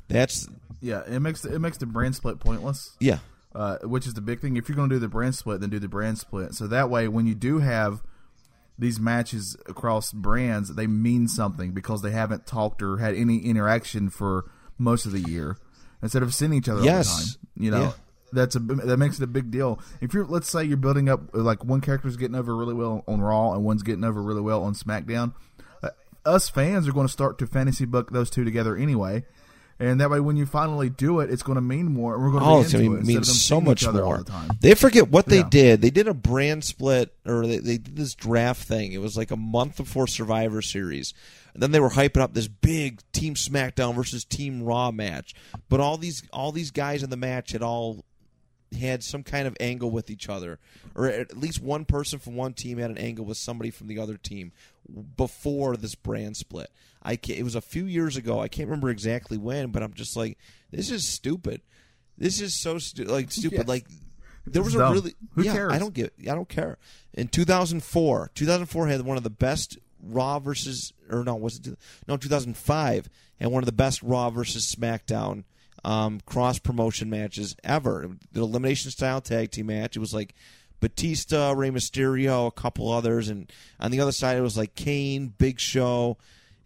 [0.08, 0.48] That's
[0.84, 2.96] Yeah, it makes the, it makes the brand split pointless.
[3.00, 3.18] yeah,
[3.54, 4.56] uh, which is the big thing.
[4.56, 6.54] If you're going to do the brand split, then do the brand split.
[6.54, 8.02] So that way, when you do have
[8.78, 14.10] these matches across brands, they mean something because they haven't talked or had any interaction
[14.10, 15.56] for most of the year
[16.02, 17.08] instead of seeing each other all Yes.
[17.08, 17.64] the time.
[17.64, 17.82] You know.
[17.82, 17.92] Yeah.
[18.32, 19.78] That's a that makes it a big deal.
[20.00, 23.20] If you're let's say you're building up like one character's getting over really well on
[23.20, 25.34] Raw and one's getting over really well on SmackDown,
[25.84, 25.90] uh,
[26.26, 29.24] us fans are going to start to fantasy book those two together anyway.
[29.80, 32.30] And that way, when you finally do it, it's going to mean more, and we're
[32.30, 34.18] going to Oh, it's going it to mean so much more.
[34.22, 34.56] the.
[34.60, 35.48] They forget what they Yeah.
[35.50, 35.82] did.
[35.82, 38.92] They did a brand split, or they, they did this draft thing.
[38.92, 41.12] It was like a month before Survivor Series.
[41.54, 45.34] And then they were hyping up this big Team SmackDown versus Team Raw match.
[45.68, 48.04] But all these all these guys in the match had all
[48.78, 50.58] had some kind of angle with each other,
[50.96, 53.98] or at least one person from one team had an angle with somebody from the
[54.00, 54.50] other team
[55.16, 56.70] before this brand split.
[57.02, 58.40] I it was a few years ago.
[58.40, 60.38] I can't remember exactly when, but I'm just like,
[60.70, 61.60] this is stupid.
[62.16, 63.58] This is so stu- like stupid.
[63.58, 63.68] Yes.
[63.68, 63.86] Like
[64.46, 65.52] there was a really Who yeah.
[65.52, 65.72] cares?
[65.72, 66.12] I don't get.
[66.22, 66.78] I don't care.
[67.12, 72.16] In 2004, 2004 had one of the best Raw versus or no was it no
[72.16, 73.08] 2005
[73.40, 75.44] and one of the best Raw versus SmackDown
[75.84, 78.10] um, cross promotion matches ever.
[78.32, 79.96] The elimination style tag team match.
[79.96, 80.34] It was like
[80.84, 85.28] Batista, Rey Mysterio, a couple others, and on the other side it was like Kane,
[85.38, 86.18] Big Show,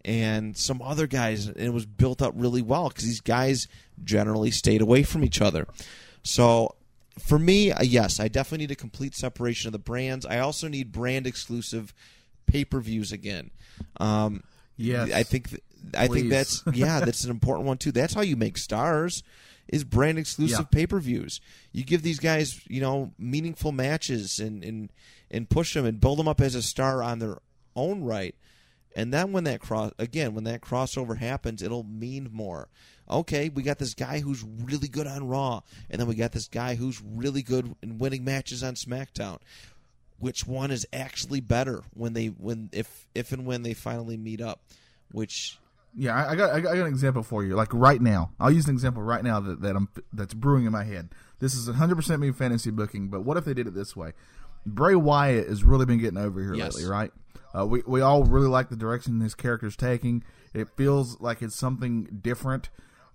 [0.03, 1.47] and some other guys.
[1.47, 3.69] And it was built up really well because these guys
[4.03, 5.67] generally stayed away from each other.
[6.21, 6.75] So
[7.17, 10.25] for me, uh, yes, I definitely need a complete separation of the brands.
[10.25, 11.93] I also need brand exclusive
[12.45, 13.51] pay per views again.
[14.01, 14.43] Um,
[14.81, 15.11] Yes.
[15.13, 15.61] I think th-
[15.93, 17.91] I think that's yeah, that's an important one too.
[17.93, 19.23] That's how you make stars
[19.69, 20.65] is brand exclusive Yeah.
[20.79, 21.39] pay per views.
[21.71, 24.91] You give these guys you know meaningful matches and and
[25.31, 27.37] and push them and build them up as a star on their
[27.75, 28.35] own right.
[28.95, 32.67] And then when that cross again, when that crossover happens, it'll mean more.
[33.09, 36.47] Okay, we got this guy who's really good on Raw, and then we got this
[36.47, 39.39] guy who's really good in winning matches on SmackDown.
[40.17, 44.41] Which one is actually better when they when if if and when they finally meet
[44.41, 44.61] up?
[45.11, 45.57] Which
[45.95, 47.55] Yeah, I, I got I got an example for you.
[47.55, 50.71] Like right now, I'll use an example right now that, that I'm that's brewing in
[50.71, 51.09] my head.
[51.39, 54.13] This is 100 percent me fantasy booking, but what if they did it this way?
[54.65, 56.75] Bray Wyatt has really been getting over here Yes.
[56.75, 57.11] lately, right?
[57.57, 60.23] Uh, we we all really like the direction his character's taking.
[60.53, 62.69] It feels like it's something different.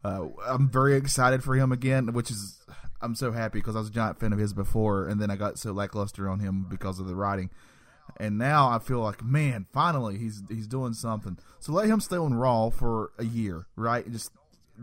[0.04, 2.60] Uh, I'm very excited for him again, which is
[3.00, 5.36] I'm so happy because I was a giant fan of his before, and then I
[5.36, 7.50] got so lackluster on him because of the writing
[8.18, 11.38] and now I feel like, man, finally he's he's doing something.
[11.60, 14.10] So let him stay on Raw for a year, right?
[14.10, 14.30] Just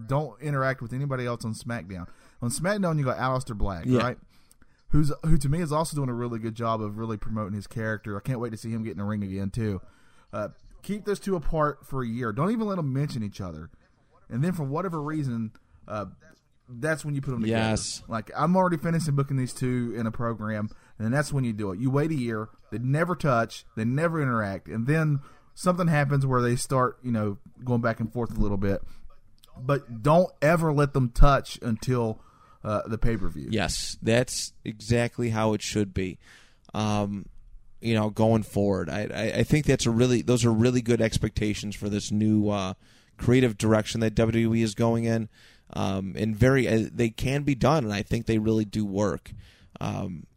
[0.08, 2.08] don't interact with anybody else on SmackDown.
[2.42, 4.02] On SmackDown, you got Aleister Black, Yeah.
[4.02, 4.18] right?
[4.90, 7.68] Who's who to me is also doing a really good job of really promoting his
[7.68, 8.18] character.
[8.18, 9.80] I can't wait to see him get in the ring again too.
[10.34, 10.50] Uh,
[10.82, 12.34] keep those two apart for a year.
[12.34, 13.70] Don't even let them mention each other.
[14.30, 15.52] And then for whatever reason,
[15.88, 16.06] uh,
[16.68, 17.70] that's when you put them together.
[17.70, 18.02] Yes.
[18.08, 20.70] Like I'm already finishing booking these two in a program,
[21.06, 21.80] and that's when you do it.
[21.80, 25.20] You wait a year, they never touch, they never interact, and then
[25.54, 28.82] something happens where they start, you know, going back and forth a little bit.
[29.60, 32.20] but don't ever let them touch until
[32.64, 33.48] uh, the pay per view.
[33.52, 36.20] Yes, that's exactly how it should be.
[36.74, 37.26] Um,
[37.82, 41.02] you know, going forward, I, I, I think that's a really those are really good
[41.02, 42.74] expectations for this new uh,
[43.18, 45.30] creative direction that WWE is going in,
[45.74, 49.32] um, and very uh, they can be done, and I think they really do work.
[49.80, 50.28] Um,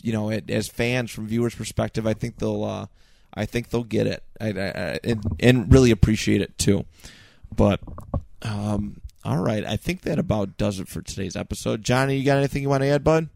[0.00, 2.86] you know, it, as fans from viewers' perspective, I think they'll uh,
[3.34, 6.84] I think they'll get it I, I, and, and really appreciate it too.
[7.54, 7.80] But
[8.42, 11.82] um, all right, I think that about does it for today's episode.
[11.82, 13.28] Johnny, you got anything you want to add, bud?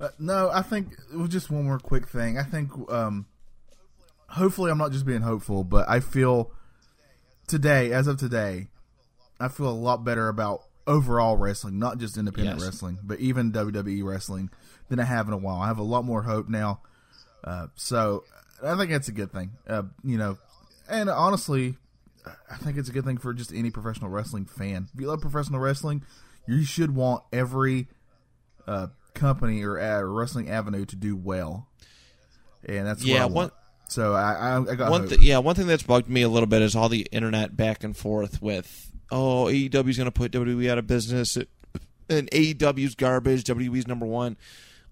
[0.00, 0.96] Uh, no, I think
[1.28, 2.38] just one more quick thing.
[2.38, 3.26] I think um,
[4.28, 6.50] hopefully I'm not just being hopeful, but I feel
[7.46, 8.68] today, as of today,
[9.38, 12.66] I feel a lot better about overall wrestling, not just independent Yes.
[12.66, 14.50] wrestling, but even WWE wrestling
[14.92, 15.56] than I have in a while.
[15.56, 16.80] I have a lot more hope now.
[17.42, 18.24] Uh, so
[18.62, 19.52] I think that's a good thing.
[19.66, 20.36] Uh, you know,
[20.86, 21.76] and honestly,
[22.26, 24.88] I think it's a good thing for just any professional wrestling fan.
[24.92, 26.02] If you love professional wrestling,
[26.46, 27.88] you should want every
[28.66, 31.68] uh, company or uh, wrestling avenue to do well.
[32.66, 33.50] And that's Yeah, what I one-.
[33.88, 36.46] So I, I, I got one th- yeah, one thing that's bugged me a little
[36.46, 40.70] bit is all the internet back and forth with oh AEW's going to put WWE
[40.70, 41.36] out of business
[42.08, 44.36] and AEW's garbage, WWE's number one.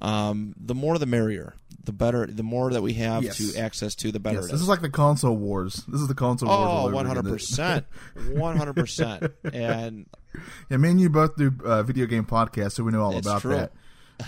[0.02, 2.26] Um, the more the merrier, the better.
[2.26, 3.36] The more that we have Yes.
[3.38, 4.40] to access to, the better.
[4.40, 4.68] Yes, this is.
[4.68, 5.84] like the console wars.
[5.88, 6.60] This is the console wars.
[6.62, 7.86] Oh, over hundred percent,
[8.32, 10.06] one hundred percent, and
[10.70, 13.42] Yeah, me and you both do uh, video game podcasts, so we know all about
[13.42, 13.50] true.
[13.56, 13.72] that.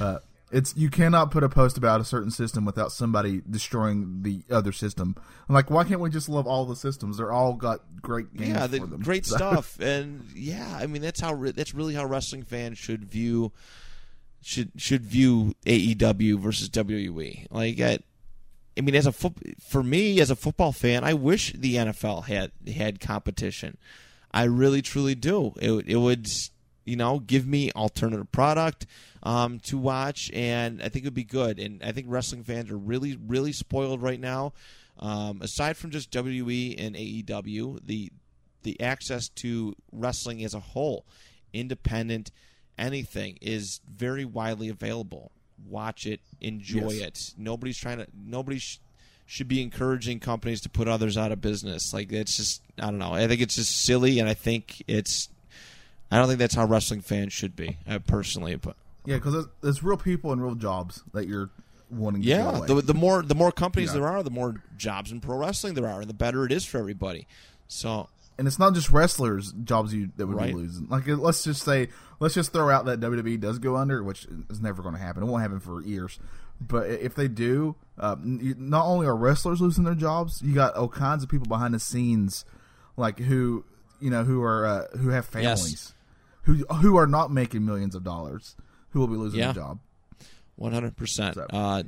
[0.00, 0.18] Uh,
[0.50, 4.72] it's you cannot put a post about a certain system without somebody destroying the other
[4.72, 5.14] system.
[5.48, 7.16] I'm like, why can't we just love all the systems?
[7.16, 9.00] They're all got great games yeah, the, for them.
[9.00, 12.76] great So- stuff, and yeah, I mean that's how re- that's really how wrestling fans
[12.76, 13.52] should view
[14.42, 17.46] should should view AEW versus WWE.
[17.50, 17.98] Like, I,
[18.76, 22.24] I mean, as a foot, for me as a football fan, I wish the NFL
[22.24, 23.78] had had competition.
[24.32, 25.52] I really truly do.
[25.60, 26.28] It it would
[26.84, 28.86] you know give me alternative product
[29.22, 31.58] um, to watch, and I think it would be good.
[31.58, 34.52] And I think wrestling fans are really really spoiled right now.
[34.98, 38.10] Um, aside from just WWE and AEW, the
[38.62, 41.04] the access to wrestling as a whole,
[41.52, 42.30] independent,
[42.82, 45.30] anything is very widely available.
[45.68, 47.00] Watch it, enjoy Yes.
[47.00, 47.34] it.
[47.38, 48.06] Nobody's trying to.
[48.26, 48.80] Nobody sh-
[49.26, 51.94] should be encouraging companies to put others out of business.
[51.94, 53.14] Like it's just, I don't know.
[53.14, 55.28] I think it's just silly, and I think it's.
[56.10, 58.56] I don't think that's how wrestling fans should be, uh, personally.
[58.56, 58.76] But
[59.06, 61.48] Yeah, because there's, there's real people and real jobs that you're
[61.90, 62.22] wanting.
[62.22, 64.00] to yeah, the, the more the more companies Yeah.
[64.00, 66.64] there are, the more jobs in pro wrestling there are, and the better it is
[66.66, 67.26] for everybody.
[67.68, 70.48] So and it's not just wrestlers jobs you that would Right.
[70.54, 70.88] be losing.
[70.88, 71.88] Like let's just say,
[72.22, 75.22] let's just throw out that WWE does go under, which is never going to happen.
[75.22, 76.18] It won't happen for years.
[76.60, 80.88] But if they do, uh, not only are wrestlers losing their jobs, you got all
[80.88, 82.44] kinds of people behind the scenes,
[82.96, 83.64] like who
[84.00, 85.60] you know who are uh, who have Yes.
[85.60, 85.92] families,
[86.42, 88.54] who who are not making millions of dollars,
[88.90, 89.46] who will be losing Yeah.
[89.52, 89.78] their job.
[90.56, 91.34] one hundred percent.
[91.34, 91.82] So- Uh,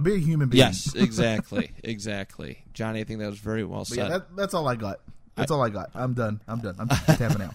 [0.00, 0.58] be a human being.
[0.58, 2.58] Yes, exactly, exactly.
[2.74, 3.96] Johnny, I think that was very well But said.
[3.96, 5.00] yeah, that, that's all I got.
[5.36, 5.90] That's all I got.
[5.94, 6.40] I'm done.
[6.46, 6.76] I'm done.
[6.78, 7.54] I'm tapping out.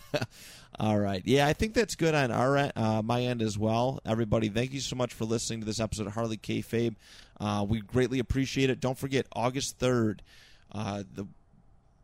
[0.77, 4.01] All right, yeah, I think that's good on our uh, my end as well.
[4.05, 6.95] Everybody, thank you so much for listening to this episode of Harley Kayfabe.
[7.39, 8.81] Uh, we greatly appreciate it.
[8.81, 10.21] Don't forget, August third,
[10.73, 11.25] uh, the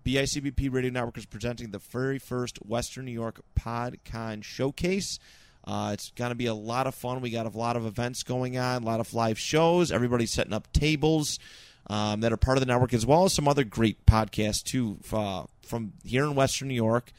[0.06, 5.20] BICBP Radio Network is presenting the very first Western New York PodCon showcase.
[5.66, 7.22] Uh, it's going to be a lot of fun.
[7.22, 9.92] We got a lot of events going on, a lot of live shows.
[9.92, 11.40] Everybody's setting up tables
[11.88, 14.98] um, that are part of the network, as well as some other great podcasts too
[15.12, 17.12] uh, from here in Western New York,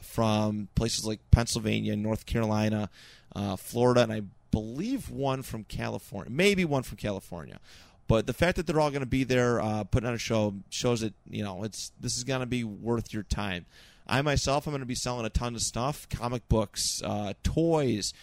[0.00, 2.90] from places like Pennsylvania, North Carolina,
[3.34, 7.58] uh, Florida, and I believe one from California, maybe one from California.
[8.06, 10.54] But the fact that they're all going to be there uh, putting on a show
[10.70, 13.66] shows that you know it's this is going to be worth your time.
[14.06, 18.14] I myself I'm going to be selling a ton of stuff: comic books, uh, toys,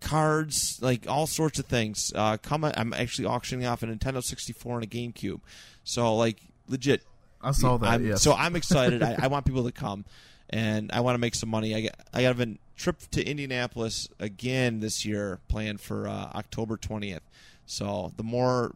[0.00, 2.12] cards, like all sorts of things.
[2.14, 5.40] Uh, come, I'm actually auctioning off a Nintendo 64 and a GameCube.
[5.84, 6.38] So like
[6.68, 7.02] legit,
[7.42, 7.88] I saw that.
[7.88, 8.22] I'm, yes.
[8.22, 9.02] So I'm excited.
[9.02, 10.04] I, I want people to come,
[10.52, 11.74] and I want to make some money.
[11.74, 16.76] I got I have a trip to Indianapolis again this year planned for uh, October
[16.76, 17.20] 20th.
[17.66, 18.72] So the more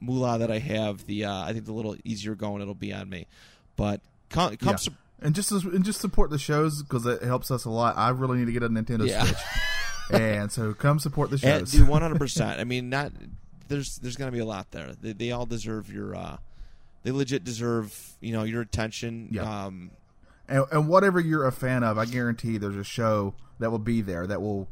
[0.00, 3.08] moolah that I have, the uh, I think the little easier going it'll be on
[3.08, 3.26] me.
[3.76, 4.00] But
[4.30, 4.76] come, come Yeah.
[4.76, 7.96] sup- and just and just support the shows because it helps us a lot.
[7.96, 9.24] I really need to get a Nintendo Yeah.
[9.24, 9.38] Switch,
[10.20, 11.72] and so come support the and shows.
[11.72, 12.18] do 100.
[12.18, 13.12] percent I mean, not
[13.68, 14.92] there's there's gonna be a lot there.
[15.00, 16.14] They, they all deserve your.
[16.14, 16.36] Uh,
[17.02, 19.28] they legit deserve you know your attention.
[19.32, 19.64] Yeah.
[19.66, 19.90] Um,
[20.48, 24.00] and, and whatever you're a fan of, I guarantee there's a show that will be
[24.00, 24.68] there that will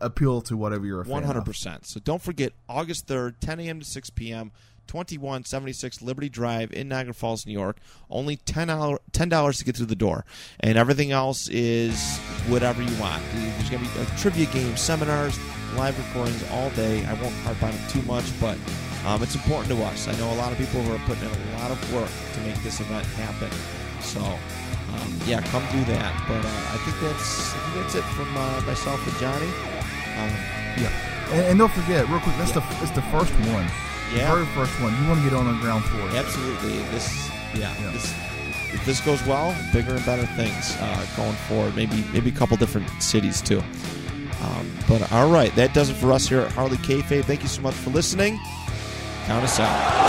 [0.00, 1.86] appeal to whatever you're a fan 100%.
[1.86, 3.80] So don't forget August third, ten a.m.
[3.80, 4.52] to six p.m.
[4.86, 7.78] 2176 Liberty Drive in Niagara Falls, New York.
[8.10, 10.24] Only $10, $10 to get through the door.
[10.60, 12.18] And everything else is
[12.48, 13.22] whatever you want.
[13.32, 15.38] There's going to be a trivia game, seminars,
[15.76, 17.04] live recordings all day.
[17.06, 18.58] I won't harp on it too much, but
[19.06, 20.08] um, it's important to us.
[20.08, 22.40] I know a lot of people who are putting in a lot of work to
[22.40, 23.50] make this event happen.
[24.00, 24.20] So,
[24.94, 26.12] um, yeah, come do that.
[26.28, 29.50] But uh, I think that's I think that's it from uh, myself and Johnny.
[30.18, 30.30] Um,
[30.78, 30.90] Yeah,
[31.32, 33.66] and, and don't forget, real quick, that's the it's the first one,
[34.14, 34.30] Yeah.
[34.30, 34.92] the very first one.
[35.02, 36.08] You want to get on the ground floor.
[36.10, 36.78] Absolutely.
[36.94, 37.90] This, yeah, Yeah.
[37.92, 38.14] This,
[38.74, 41.74] if this goes well, bigger and better things uh, going forward.
[41.76, 43.62] Maybe maybe a couple different cities too.
[44.42, 47.24] Um, but all right, that does it for us here at Harley Kayfabe.
[47.24, 48.38] Thank you so much for listening.
[49.26, 50.04] Count us out.